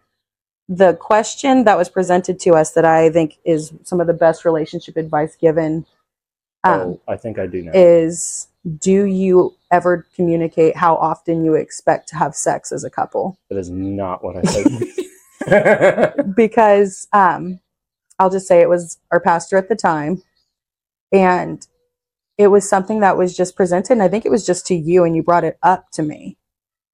[0.68, 4.44] the question that was presented to us that I think is some of the best
[4.44, 5.84] relationship advice given
[6.64, 7.72] um, oh, I think I do know.
[7.74, 13.36] is do you ever communicate how often you expect to have sex as a couple?
[13.48, 14.42] that is not what I
[15.48, 16.34] said.
[16.36, 17.58] Because um,
[18.22, 20.22] I'll just say it was our pastor at the time,
[21.12, 21.66] and
[22.38, 23.92] it was something that was just presented.
[23.92, 26.36] And i think it was just to you and you brought it up to me.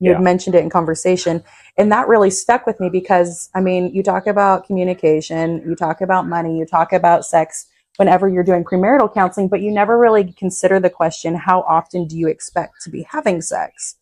[0.01, 0.17] You Yeah.
[0.17, 1.43] had mentioned it in conversation.
[1.77, 6.01] And that really stuck with me because i mean you talk about communication you talk
[6.01, 10.33] about money you talk about sex whenever you're doing premarital counseling but you never really
[10.33, 13.97] consider the question how often do you expect to be having sex?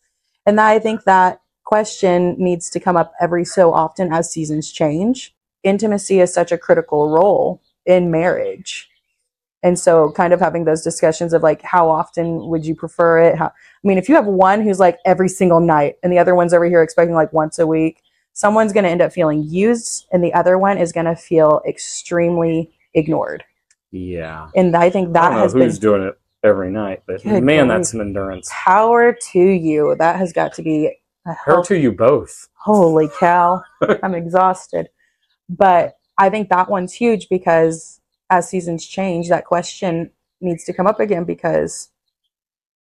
[0.45, 5.35] And i think that question needs to come up every so often as seasons change
[5.67, 8.89] intimacy is such a critical role in marriage
[9.63, 13.35] and so kind of having those discussions of like how often would you prefer it
[13.37, 16.35] how, i mean if you have one who's like every single night and the other
[16.35, 18.01] one's over here expecting like once a week
[18.33, 21.61] someone's going to end up feeling used and the other one is going to feel
[21.67, 23.43] extremely ignored
[23.91, 24.49] Yeah.
[24.55, 27.43] and i think I that know has been who's doing it every night, but man,
[27.43, 27.67] grief.
[27.67, 28.47] that's some endurance.
[28.53, 32.47] power to you that has got to be Her to you both.
[32.53, 33.61] holy cow
[34.03, 34.87] i'm exhausted
[35.49, 40.09] but i think that one's huge because as seasons change that question
[40.41, 41.89] needs to come up again because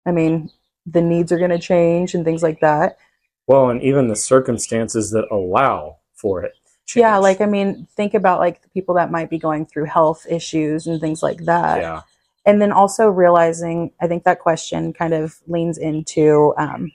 [0.07, 0.50] i mean
[0.87, 2.98] the needs are going to change and things like that.
[3.46, 6.55] Well, and even the circumstances that allow for it.
[6.94, 10.27] yeah like i mean think about like the people that might be going through health
[10.29, 11.81] issues and things like that.
[11.81, 12.03] Yeah,
[12.46, 16.92] and then also realizing i think that question kind of leans into um,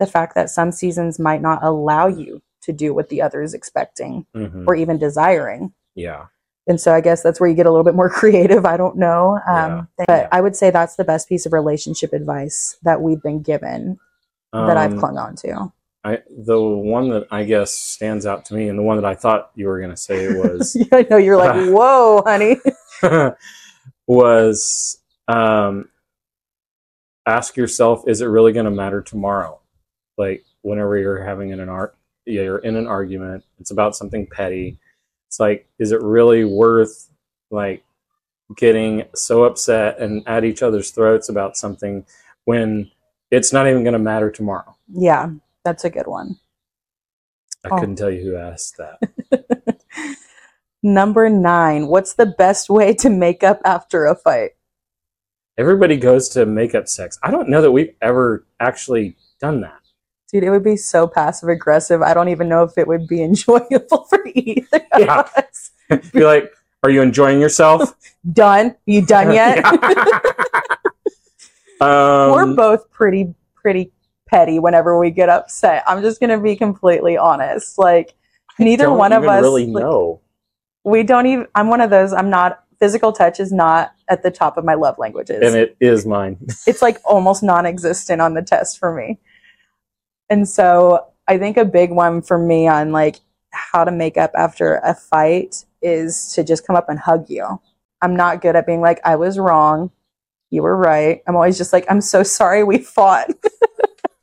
[0.00, 3.54] the fact that some seasons might not allow you to do what the other is
[3.54, 5.72] expecting hmm or even desiring.
[5.96, 6.26] Yeah,
[6.68, 8.96] and so i guess that's where you get a little bit more creative i don't
[8.96, 9.40] know.
[9.48, 10.28] Um, but Yeah.
[10.32, 13.98] i would say that's the best piece of relationship advice that we've been given
[14.58, 15.72] that i've Um, clung on to.
[16.04, 19.14] I the one that I guess stands out to me, and the one that I
[19.16, 22.56] thought you were going to say was yeah, i know you're like whoa honey.
[24.06, 25.90] was um,
[27.26, 29.60] ask yourself: Is it really going to matter tomorrow?
[30.16, 31.97] Like whenever you're having an art, yeah,
[32.28, 33.44] you're in an argument.
[33.58, 34.78] It's about something petty.
[35.26, 37.10] It's like, is it really worth
[37.50, 37.82] like
[38.56, 42.04] getting so upset and at each other's throats about something
[42.44, 42.90] when
[43.30, 44.74] it's not even going to matter tomorrow?
[44.90, 45.28] yeah
[45.64, 46.38] that's a good one
[47.64, 47.78] I Oh.
[47.78, 49.78] couldn't tell you who asked that.
[50.82, 54.52] number nine what's the best way to make up after a fight
[55.58, 57.18] Everybody goes to make up sex.
[57.20, 59.80] I don't know that we've ever actually done that.
[60.30, 63.22] Dude it would be so passive aggressive i don't even know if it would be
[63.30, 65.20] enjoyable for either Yeah.
[65.20, 65.70] of us.
[66.12, 67.94] Be like, are you enjoying yourself?
[68.34, 68.76] done.
[68.84, 69.64] You done yet?
[71.80, 73.90] Um, we're both pretty pretty
[74.26, 75.82] petty whenever we get upset.
[75.86, 77.78] I'm just gonna be completely honest.
[77.78, 78.14] Like
[78.58, 80.20] neither one of us really like, know.
[80.84, 84.30] we don't even i'm one of those i'm not physical touch is not at the
[84.30, 85.40] top of my love languages.
[85.42, 86.36] And it is mine.
[86.66, 89.18] it's like almost non-existent on the test for me
[90.30, 93.16] and so i think a big one for me on like
[93.50, 97.60] how to make up after a fight is to just come up and hug you
[98.02, 99.90] i'm not good at being like i was wrong
[100.50, 103.30] you were right i'm always just like i'm so sorry we fought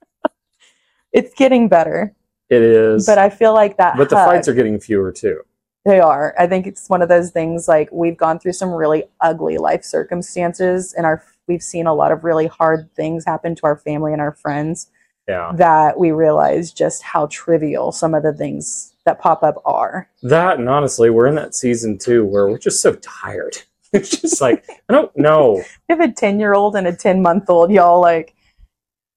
[1.14, 2.14] it's getting better
[2.50, 3.06] It is.
[3.06, 5.42] but i feel like that but the hug- fights are getting fewer too.
[5.86, 6.34] they are.
[6.40, 9.84] I think it's one of those things like we've gone through some really ugly life
[9.84, 14.12] circumstances and our we've seen a lot of really hard things happen to our family
[14.12, 14.88] and our friends
[15.28, 15.52] Yeah.
[15.56, 20.08] that we realize just how trivial some of the things that pop up are.
[20.24, 23.58] That and honestly, we're in that season too where we're just so tired.
[23.94, 25.64] It's just like I don't know.
[25.88, 28.36] We have a 10 year old and a 10 month old, y'all like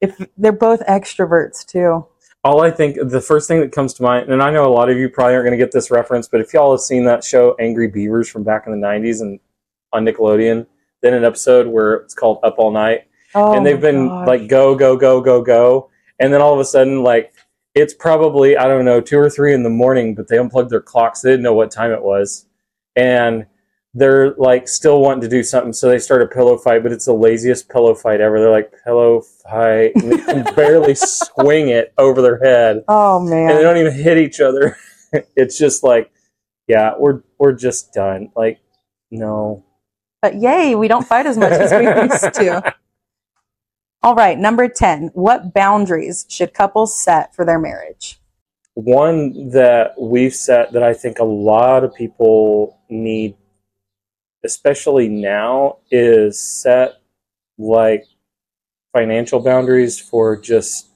[0.01, 2.07] if they're both extroverts too.
[2.45, 4.89] All I think the first thing that comes to mind, and I know a lot
[4.89, 7.25] of you probably aren't going to get this reference, but if y'all have seen that
[7.25, 9.41] show Angry Beavers from back in the '90s and
[9.93, 10.65] on Nickelodeon,
[11.03, 14.29] then an episode where it's called Up All Night, Oh and they've been gosh.
[14.29, 17.33] like go go go go go and then all of a sudden like
[17.75, 20.81] it's probably i don't know two or three in the morning but they unplugged their
[20.81, 21.21] clocks.
[21.21, 22.47] They didn't know what time it was.
[22.97, 23.47] And
[23.95, 25.73] they're like still wanting to do something.
[25.73, 28.41] So they start a pillow fight but it's the laziest pillow fight ever.
[28.41, 29.93] They're like pillow fight.
[29.97, 32.85] And they can barely swing it over their head.
[32.89, 33.51] Oh man.
[33.51, 34.77] and they don't even hit each other.
[35.37, 36.11] It's just like
[36.67, 38.31] yeah we're we're just done.
[38.37, 38.61] Like
[39.11, 39.65] no.
[40.21, 42.75] But yay, we don't fight as much as we used to.
[44.03, 45.11] All right, number 10.
[45.15, 48.19] What boundaries should couples set for their marriage?
[48.79, 53.35] one that we've set that I think a lot of people need,
[54.45, 57.01] especially now, is set
[57.59, 58.05] like
[58.93, 60.91] financial boundaries for just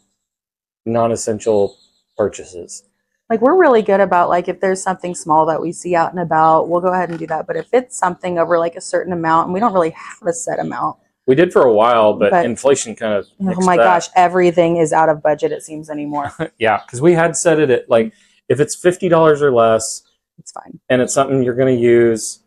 [0.86, 1.76] non essential
[2.16, 2.84] purchases.
[3.28, 6.20] Like we're really good about like if there's something small that we see out and
[6.20, 7.48] about, we'll go ahead and do that.
[7.48, 10.32] But if it's something over like a certain amount and we don't really have a
[10.32, 13.26] set amount, We did for a while, but, But- inflation kind of.
[13.40, 13.82] oh my that.
[13.84, 16.32] gosh, everything is out of budget, it seems anymore.
[16.58, 18.12] Yeah, because we had set it at like
[18.48, 20.02] if it's $50 or less
[20.38, 20.80] It's fine.
[20.88, 22.40] and it's something you're going to use,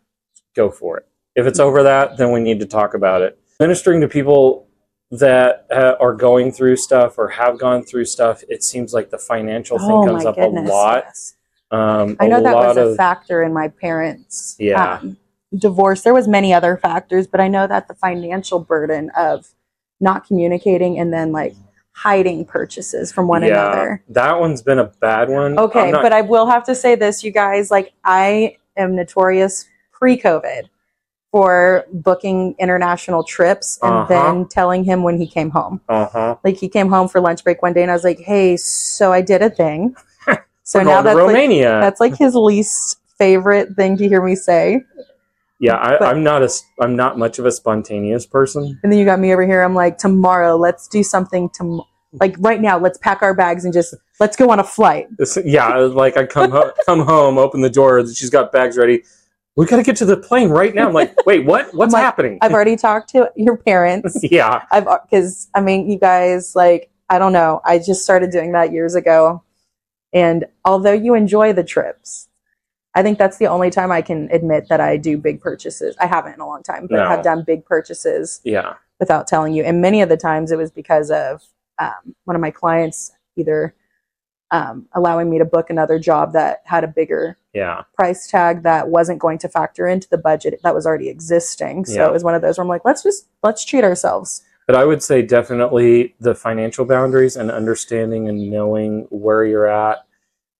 [0.54, 1.06] go for it.
[1.34, 3.38] If it's over that, then we need to talk about it.
[3.60, 4.68] ministering to people
[5.10, 9.18] that uh, are going through stuff or have gone through stuff, it seems like the
[9.18, 11.04] financial thing comes up a lot.
[11.04, 11.34] Oh yes.
[11.70, 14.98] Um, I a know that lot was a of- factor in my parents' Yeah.
[14.98, 15.16] um,
[15.56, 16.02] divorce.
[16.02, 19.48] There was many other factors, but I know that the financial burden of
[20.00, 21.54] not communicating and then like
[21.92, 24.02] hiding purchases from one yeah, another.
[24.08, 25.58] That one's been a bad one.
[25.58, 27.70] Okay, not- but I will have to say this, you guys.
[27.70, 30.68] Like, I am notorious pre-COVID
[31.30, 34.06] for booking international trips and Uh-huh.
[34.08, 35.80] then telling him when he came home.
[35.88, 36.36] uh-huh.
[36.44, 39.12] Like, he came home for lunch break one day, and I was like, "Hey, so
[39.12, 39.96] I did a thing."
[40.68, 41.48] So now that's like
[41.80, 44.82] that's like his least favorite thing to hear me say.
[45.58, 46.50] Yeah, I, but- I'm not a.
[46.80, 48.78] I'm not much of a spontaneous person.
[48.82, 49.62] And then you got me over here.
[49.62, 51.82] I'm like, tomorrow, let's do something to
[52.20, 52.78] like right now.
[52.78, 55.08] Let's pack our bags and just let's go on a flight.
[55.44, 59.02] Yeah, like I come ho- come home, open the door, she's got bags ready.
[59.56, 60.86] We got to get to the plane right now.
[60.86, 61.72] I'm like, wait, what?
[61.74, 62.38] What's like, happening?
[62.42, 64.20] I've already talked to your parents.
[64.30, 67.60] yeah, I've uh, because I mean, you guys like I don't know.
[67.64, 69.42] I just started doing that years ago,
[70.12, 72.28] and although you enjoy the trips,
[72.96, 75.94] I think that's the only time I can admit that I do big purchases.
[76.00, 77.06] I haven't in a long time, but No.
[77.06, 79.62] have done big purchases yeah, without telling you.
[79.62, 81.42] And many of the times it was because of
[81.78, 83.74] um, one of my clients either
[84.50, 88.88] um, allowing me to book another job that had a bigger yeah, price tag that
[88.88, 91.84] wasn't going to factor into the budget that was already existing.
[91.84, 92.06] So Yeah.
[92.06, 94.42] it was one of those where I'm like, let's just let's treat ourselves.
[94.66, 99.98] but I would say definitely the financial boundaries and understanding and knowing where you're at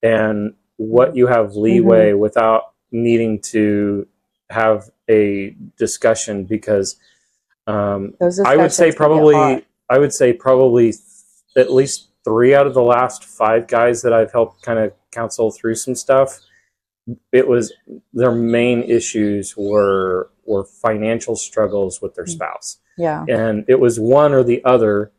[0.02, 2.18] and what you have leeway Mm-hmm.
[2.20, 4.06] without needing to
[4.50, 6.96] have a discussion because
[7.66, 8.96] um, I would say discussions can get hot.
[8.96, 11.02] probably I would say probably th-
[11.56, 15.50] at least three out of the last five guys that I've helped kind of counsel
[15.50, 16.38] through some stuff.
[17.32, 17.72] It was
[18.12, 22.30] their main issues were were financial struggles with their Mm.
[22.30, 23.24] spouse, yeah.
[23.28, 25.10] and it was one or the other.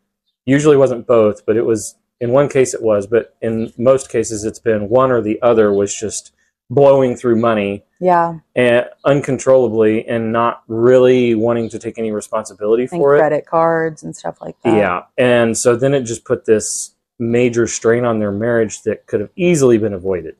[0.46, 4.44] Usually wasn't both, but it was in one case it was, but in most cases
[4.44, 6.32] it's been one or the other was just
[6.70, 8.40] blowing through money Yeah.
[8.54, 13.20] and uncontrollably and not really wanting to take any responsibility And for it.
[13.20, 14.76] credit cards and stuff like that.
[14.76, 15.02] Yeah.
[15.16, 19.30] And so then it just put this major strain on their marriage that could have
[19.34, 20.36] easily been avoided.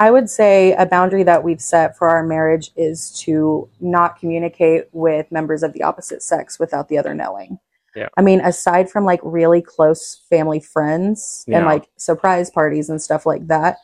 [0.00, 4.88] I would say a boundary that we've set for our marriage is to not communicate
[4.92, 7.60] with members of the opposite sex without the other knowing.
[7.94, 8.08] Yeah.
[8.16, 13.24] I mean, aside from like really close family friends and like surprise parties and stuff
[13.26, 13.78] like that,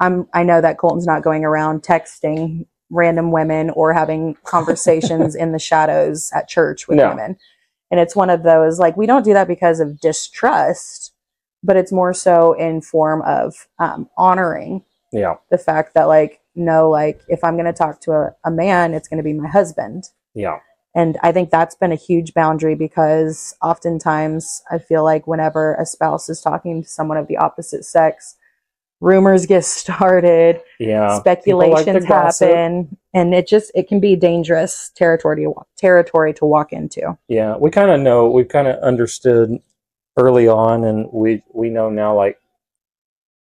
[0.00, 5.52] I'm I know that Colton's not going around texting random women or having conversations in
[5.52, 7.08] the shadows at church with No.
[7.10, 7.36] women.
[7.90, 11.12] And it's one of those like we don't do that because of distrust,
[11.62, 15.34] but it's more so in form of um, honoring Yeah.
[15.50, 18.92] the fact that like no like if i'm going to talk to a, a man
[18.92, 20.58] it's going to be my husband Yeah.
[20.94, 25.86] And i think that's been a huge boundary because oftentimes i feel like whenever a
[25.86, 28.36] spouse is talking to someone of the opposite sex
[29.00, 31.20] rumors get started Yeah.
[31.24, 36.34] People like speculations happen and it just it can be dangerous territory to walk, territory
[36.34, 37.56] to walk into Yeah.
[37.56, 39.58] We kind of know, we've kind of understood
[40.16, 42.38] early on, and we, we know now, like,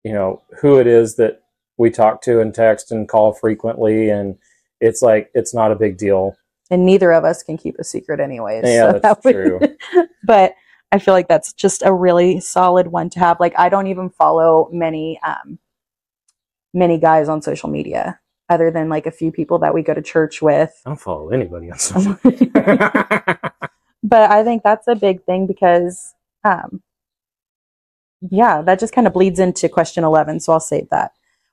[0.02, 1.42] you know, who it is that
[1.76, 4.10] we talk to and text and call frequently.
[4.10, 4.36] And
[4.80, 6.36] it's like, it's not a big deal.
[6.70, 10.06] And neither of us can keep a secret anyways Yeah, so that's that would- true.
[10.24, 10.54] but
[10.92, 14.08] i feel like that's just a really solid one to have like i don't even
[14.10, 15.58] follow many um
[16.72, 20.02] many guys on social media other than like a few people that we go to
[20.02, 22.50] church with I don't follow anybody on social media.
[24.02, 26.82] but i think that's a big thing because um
[28.30, 31.12] yeah that just kind of bleeds into question 11 so i'll save that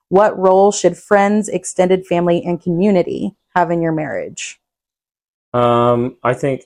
[0.10, 4.60] what role should friends extended family and community have in your marriage
[5.54, 6.64] um, I think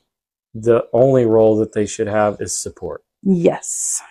[0.54, 3.04] the only role that they should have is support.
[3.24, 4.02] Yes.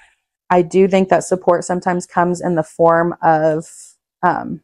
[0.51, 3.67] I do think that support sometimes comes in the form of
[4.23, 4.61] um,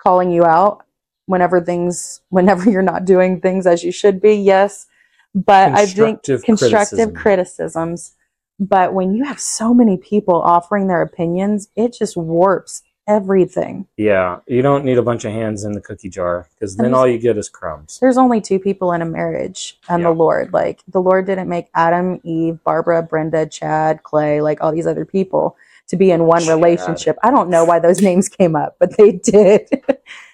[0.00, 0.84] calling you out
[1.26, 4.34] whenever things, whenever you're not doing things as you should be.
[4.34, 4.86] Yes.
[5.34, 7.14] But I think Constructive criticism.
[7.14, 8.12] criticisms.
[8.60, 13.86] But when you have so many people offering their opinions, it just warps everything.
[13.96, 17.06] Yeah, you don't need a bunch of hands in the cookie jar because then all
[17.06, 17.98] you get is crumbs.
[18.00, 20.08] There's only two people in a marriage and Yeah.
[20.08, 20.52] the Lord.
[20.52, 25.04] Like the Lord didn't make Adam, Eve, Barbara, Brenda, Chad, Clay, like all these other
[25.04, 25.56] people
[25.88, 26.54] to be in one Chad.
[26.54, 27.16] relationship.
[27.22, 29.68] I don't know why those names came up, but they did.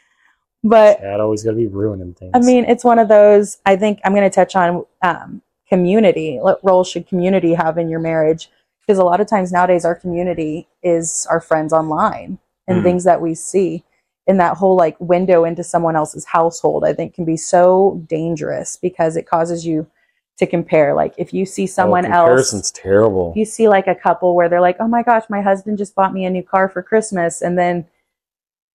[0.64, 2.33] but Chad always got to be ruining things.
[2.35, 3.59] I mean, it's one of those.
[3.66, 6.39] I think I'm going to touch on um, community.
[6.41, 8.49] What role should community have in your marriage?
[8.81, 12.39] Because a lot of times nowadays, our community is our friends online
[12.71, 12.83] and Mhm.
[12.85, 13.85] things that we see.
[14.27, 18.77] in that whole like window into someone else's household i think can be so dangerous
[18.77, 19.87] because it causes you
[20.39, 23.31] to compare like if you see someone oh, else comparison's terrible.
[23.31, 25.95] if you see like a couple where they're like oh my gosh my husband just
[25.97, 27.85] bought me a new car for christmas and then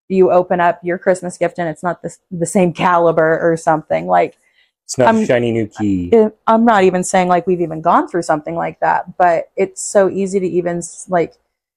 [0.08, 4.06] you open up your christmas gift and it's not the, the same caliber or something
[4.06, 4.36] like
[4.84, 6.12] It's not I'm- a shiny new key.
[6.46, 10.10] i'm not even saying like we've even gone through something like that but it's so
[10.10, 11.34] easy to even like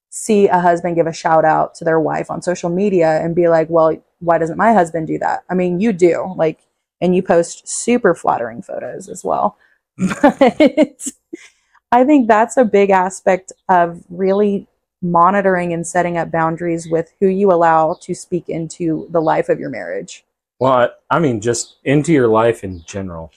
[0.09, 3.47] see a husband give a shout out to their wife on social media and be
[3.47, 5.43] like well why doesn't my husband do that?
[5.49, 6.59] I mean you do like
[7.01, 9.57] and you post super flattering photos as well.
[10.21, 11.07] But
[11.91, 14.67] i think that's a big aspect of really
[15.01, 19.59] monitoring and setting up boundaries with who you allow to speak into the life of
[19.59, 20.25] your marriage.
[20.59, 23.31] Well, I, I mean, just into your life in general.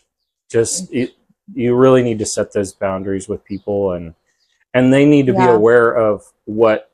[0.50, 0.98] Just mm-hmm.
[0.98, 1.10] it,
[1.54, 4.14] you really need to set those boundaries with people, and
[4.74, 5.52] and they need to be Yeah.
[5.54, 6.90] aware of what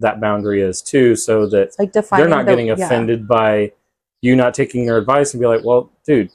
[0.00, 2.74] that boundary is too, so that like defining they're not the- getting yeah.
[2.74, 3.72] offended by
[4.20, 6.30] you not taking their advice and be like, "Well, dude,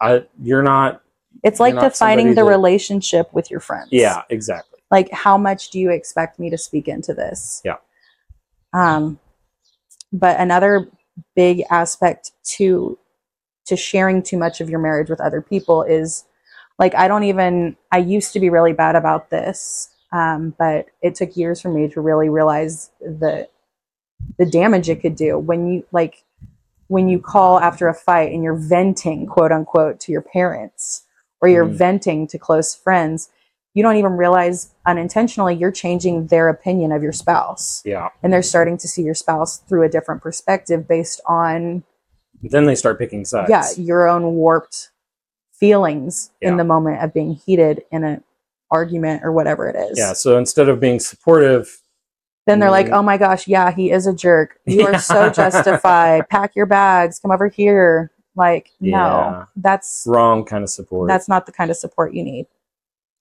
[0.00, 1.02] I you're not."
[1.42, 3.88] It's You're like not defining somebody the that- relationship with your friends.
[3.90, 4.80] Yeah, exactly.
[4.90, 7.62] Like how much do you expect me to speak into this?
[7.64, 7.76] Yeah.
[8.72, 9.18] Um
[10.12, 10.88] but another
[11.34, 12.98] big aspect to
[13.66, 16.24] to sharing too much of your marriage with other people is
[16.78, 19.88] like I don't even I used to be really bad about this.
[20.12, 23.48] Um, but it took years for me to really realize the
[24.38, 26.22] the damage it could do when you like
[26.88, 31.04] when you call after a fight and you're venting quote unquote to your parents
[31.40, 31.72] or you're Mhm.
[31.74, 33.30] venting to close friends
[33.74, 38.10] you don't even realize unintentionally you're changing their opinion of your spouse Yeah.
[38.22, 41.82] and they're starting to see your spouse through a different perspective based on
[42.42, 43.50] Then they start picking sides.
[43.50, 44.90] yeah your own warped
[45.52, 46.50] feelings Yeah.
[46.50, 48.22] in the moment of being heated in an
[48.72, 50.12] argument or whatever it is Yeah.
[50.14, 51.78] So instead of being supportive,
[52.46, 56.28] then they're like oh my gosh yeah he is a jerk you are so justified
[56.28, 58.96] pack your bags come over here like Yeah.
[58.98, 61.06] no that's wrong kind of support.
[61.06, 62.46] That's not the kind of support you need.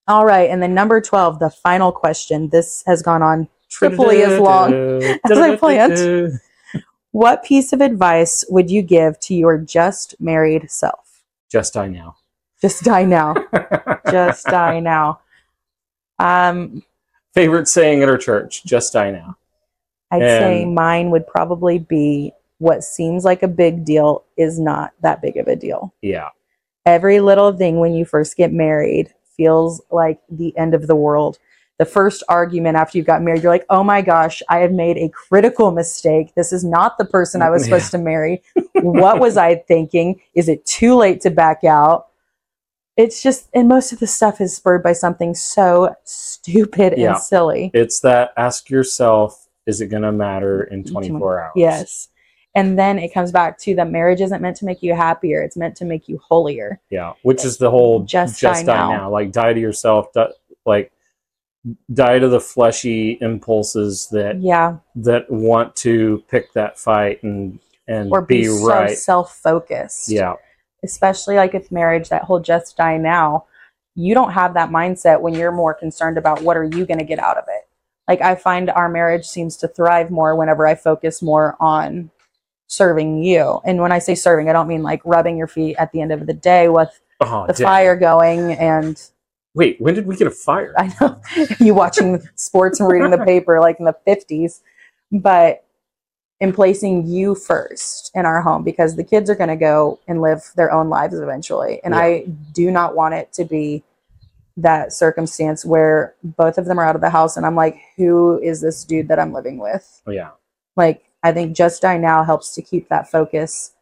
[0.07, 0.49] All right.
[0.49, 2.49] And then number 12, the final question.
[2.49, 4.73] This has gone on triply as long
[5.29, 6.39] as I planned.
[7.11, 11.23] What piece of advice would you give to your just married self?
[11.51, 12.15] Just die now.
[12.61, 13.35] Just die now.
[14.11, 15.19] just die now.
[16.21, 16.83] Um,
[17.33, 19.37] Favorite saying at our church: "Just die now."
[20.11, 25.21] I'd say mine would probably be what seems like a big deal is not that
[25.21, 25.93] big of a deal.
[26.01, 26.29] Yeah.
[26.85, 31.39] every little thing when you first get married feels like the end of the world.
[31.79, 34.97] The first argument after you've got married, you're like, oh my gosh, I have made
[34.97, 36.35] a critical mistake.
[36.35, 37.77] This is not the person I was Yeah.
[37.77, 38.43] supposed to marry.
[38.73, 40.19] what was I thinking?
[40.35, 42.07] Is it too late to back out?
[42.97, 47.11] It's just, and most of the stuff is spurred by something so stupid Yeah.
[47.13, 47.71] and silly.
[47.73, 51.51] It's that ask yourself: Is it going to matter in 24 hours?
[51.55, 52.07] Yes.
[52.53, 55.55] And then it comes back to the marriage isn't meant to make you happier, it's
[55.55, 56.81] meant to make you holier.
[56.89, 57.13] Yeah.
[57.23, 58.91] Which is the whole Just just, die now.
[58.91, 59.09] now.
[59.09, 60.11] Like die to yourself.
[60.13, 60.27] Die,
[60.65, 60.91] like
[61.93, 64.77] die to the fleshy impulses that Yeah.
[64.95, 68.97] that want to pick that fight and and Or be, be, so right.
[68.97, 70.09] self focused.
[70.09, 70.33] Yeah.
[70.83, 73.45] Especially like with marriage, that whole just die now,
[73.95, 77.05] you don't have that mindset when you're more concerned about what are you going to
[77.05, 77.67] get out of it.
[78.07, 82.09] Like I find our marriage seems to thrive more whenever I focus more on
[82.67, 83.59] serving you.
[83.65, 86.11] And when I say serving, I don't mean like rubbing your feet at the end
[86.11, 87.65] of the day with Oh, the damn.
[87.65, 88.99] fire going and
[89.53, 90.73] Wait, when did we get a fire?
[90.77, 91.21] I know
[91.59, 94.61] you watching sports and reading the paper like in the 50s,
[95.11, 95.63] but
[96.41, 100.21] in placing you first in our home because the kids are going to go and
[100.21, 101.79] live their own lives eventually.
[101.83, 102.01] And Yeah.
[102.01, 103.83] I do not want it to be
[104.57, 108.39] that circumstance where both of them are out of the house and I'm like, who
[108.41, 110.01] is this dude that I'm living with?
[110.07, 110.31] Oh, yeah.
[110.75, 113.73] Like, I think Just Die Now helps to keep that focus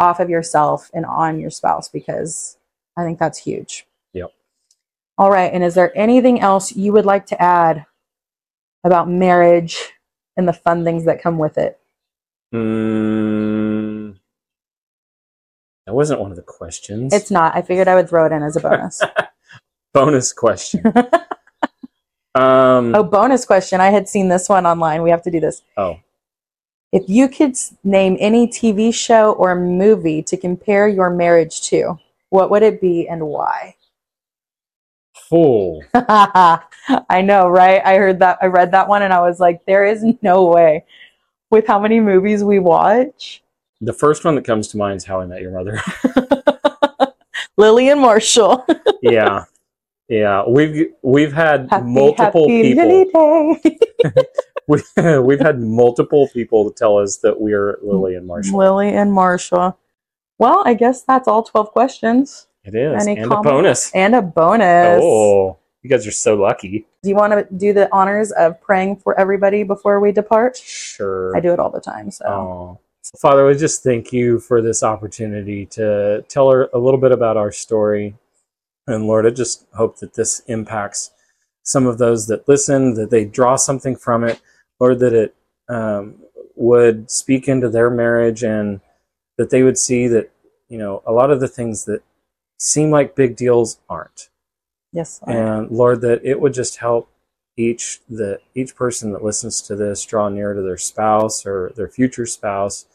[0.00, 2.56] off of yourself and on your spouse because
[2.96, 3.86] I think that's huge.
[4.12, 4.32] Yep.
[5.18, 5.52] All right.
[5.52, 7.86] And is there anything else you would like to add
[8.82, 9.78] about marriage
[10.36, 11.77] and the fun things that come with it?
[12.54, 14.16] Mm,
[15.86, 17.12] that wasn't one of the questions.
[17.12, 17.54] It's not.
[17.56, 19.00] I figured I would throw it in as a bonus.
[19.94, 20.82] bonus question.
[22.34, 23.80] um, oh, bonus question.
[23.80, 25.02] I had seen this one online.
[25.02, 25.62] We have to do this.
[25.76, 25.98] oh,
[26.92, 31.98] If you could name any TV show or movie to compare your marriage to,
[32.30, 33.74] what would it be and why?
[35.28, 35.82] Fool.
[35.94, 37.82] I know, right?
[37.84, 38.38] I heard that.
[38.40, 40.84] I read that one and I was like, there is no way.
[41.50, 43.42] With how many movies we watch,
[43.80, 45.80] The first one that comes to mind is How I Met Your Mother.
[47.56, 48.64] Lily and Marshall.
[49.02, 49.44] yeah,
[50.08, 50.44] yeah.
[50.46, 53.56] We've we've had Happy, multiple happy people.
[53.62, 54.12] Day.
[54.68, 54.82] we,
[55.20, 58.58] we've had multiple people tell us that we are Lily and Marshall.
[58.58, 59.74] Lily and Marsha.
[60.38, 63.06] Well, I guess that's all 12 questions It is.
[63.06, 63.90] Any and a bonus.
[63.92, 65.00] and a bonus.
[65.02, 65.56] Oh,
[65.88, 66.86] you guys are so lucky.
[67.02, 70.58] Do you want to do the honors of praying for everybody before we depart?
[70.58, 71.34] Sure.
[71.34, 72.10] I do it all the time.
[72.10, 72.78] So, Oh.
[73.18, 77.38] Father, we just thank you for this opportunity to tell her a little bit about
[77.38, 78.14] our story.
[78.86, 81.10] And Lord, I just hope that this impacts
[81.62, 84.42] some of those that listen, that they draw something from it,
[84.80, 85.34] Lord, that it
[85.70, 86.16] um,
[86.54, 88.80] would speak into their marriage and
[89.38, 90.30] that they would see that,
[90.68, 92.02] you know, a lot of the things that
[92.58, 94.28] seem like big deals aren't
[94.98, 95.20] yes.
[95.26, 95.36] Lord.
[95.38, 97.04] and lord that it would just help
[97.56, 101.88] each the each person that listens to this draw near to their spouse or their
[101.88, 102.86] future spouse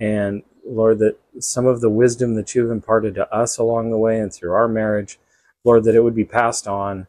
[0.00, 4.18] and lord that some of the wisdom that you've imparted to us along the way
[4.20, 5.18] and through our marriage
[5.64, 7.06] lord that it would be passed on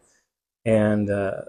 [0.65, 1.41] and uh,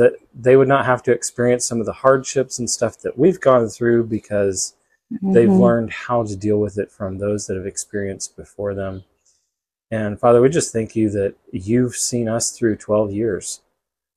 [0.00, 3.40] that they would not have to experience some of the hardships and stuff that we've
[3.40, 4.74] gone through because
[5.20, 5.60] they've Mhm.
[5.60, 9.02] learned how to deal with it from those that have experienced before them.
[9.92, 13.60] And Father, we just thank you that you've seen us through 12 years.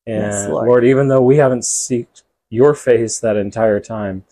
[0.07, 0.67] And Yes, Lord.
[0.67, 0.85] Lord.
[0.85, 2.07] even though we haven't seen
[2.49, 4.23] your face that entire time,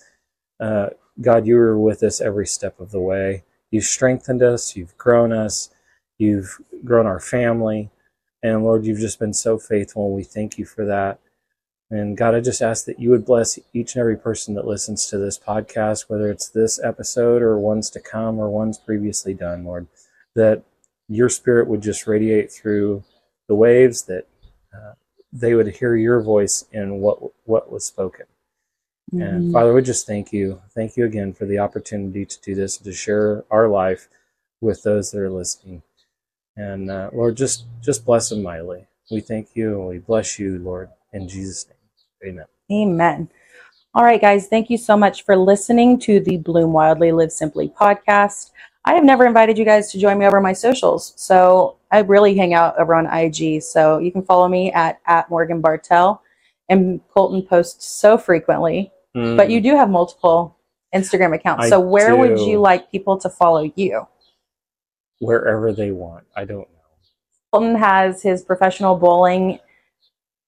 [0.62, 3.44] uh, God, you were with us every step of the way.
[3.72, 5.70] You've strengthened us, you've grown us,
[6.18, 7.90] you've grown our family.
[8.42, 11.20] And Lord, you've just been so faithful, and we thank you for that.
[11.92, 15.08] And God, I just ask that you would bless each and every person that listens
[15.08, 19.66] to this podcast, whether it's this episode or ones to come or ones previously done,
[19.66, 19.88] Lord,
[20.36, 20.64] that
[21.10, 23.04] your spirit would just radiate through
[23.48, 24.28] the waves, that
[24.74, 24.94] uh,
[25.32, 28.26] they would hear your voice in what what was spoken.
[29.14, 29.52] And Mhm.
[29.54, 30.62] Father, we just thank you.
[30.74, 34.10] Thank you again for the opportunity to do this and to share our life
[34.62, 35.84] with those that are listening.
[36.58, 38.88] And uh, Lord, just just bless them mightily.
[39.12, 42.30] We thank you and we bless you, Lord, in Jesus' name.
[42.32, 42.46] Amen.
[42.72, 43.30] Amen.
[43.96, 47.70] All right, guys, thank you so much for listening to the Bloom Wildly Live Simply
[47.70, 48.52] podcast.
[48.86, 51.14] I have never invited you guys to join me over my socials.
[51.16, 53.62] So I really hang out over on IG.
[53.62, 56.22] So you can follow me at, at Morgan Bartel.
[56.70, 59.36] And Colton posts so frequently, hmm.
[59.36, 60.58] but you do have multiple
[60.96, 61.66] Instagram accounts.
[61.66, 64.08] I so where would you like people to follow you?
[65.24, 66.26] wherever they want.
[66.36, 66.68] I don't know.
[67.52, 69.58] Colton has his professional bowling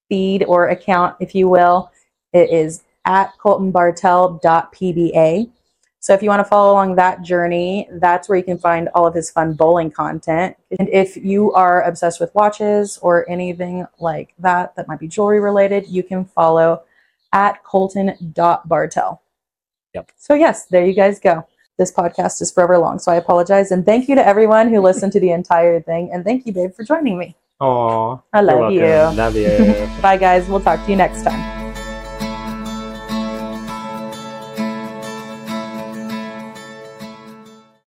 [0.10, 1.92] feed or account, if you will.
[2.34, 5.50] It is at coltonbartel.pba.
[6.06, 9.08] So if you want to follow along that journey, that's where you can find all
[9.08, 10.56] of his fun bowling content.
[10.78, 15.40] And if you are obsessed with watches or anything like that, that might be jewelry
[15.40, 16.84] related, you can follow
[17.34, 19.20] at colton.bartel.
[19.96, 20.12] Yep.
[20.16, 21.48] So yes, there you guys go.
[21.80, 23.72] This podcast is forever long, so I apologize.
[23.72, 26.12] And thank you to everyone who listened to the entire thing.
[26.14, 27.36] And thank you, babe, for joining me.
[27.62, 28.20] Aw.
[28.32, 28.86] I love you.
[28.86, 29.90] Love you.
[30.04, 30.48] Bye, guys.
[30.48, 31.65] We'll talk to you next time.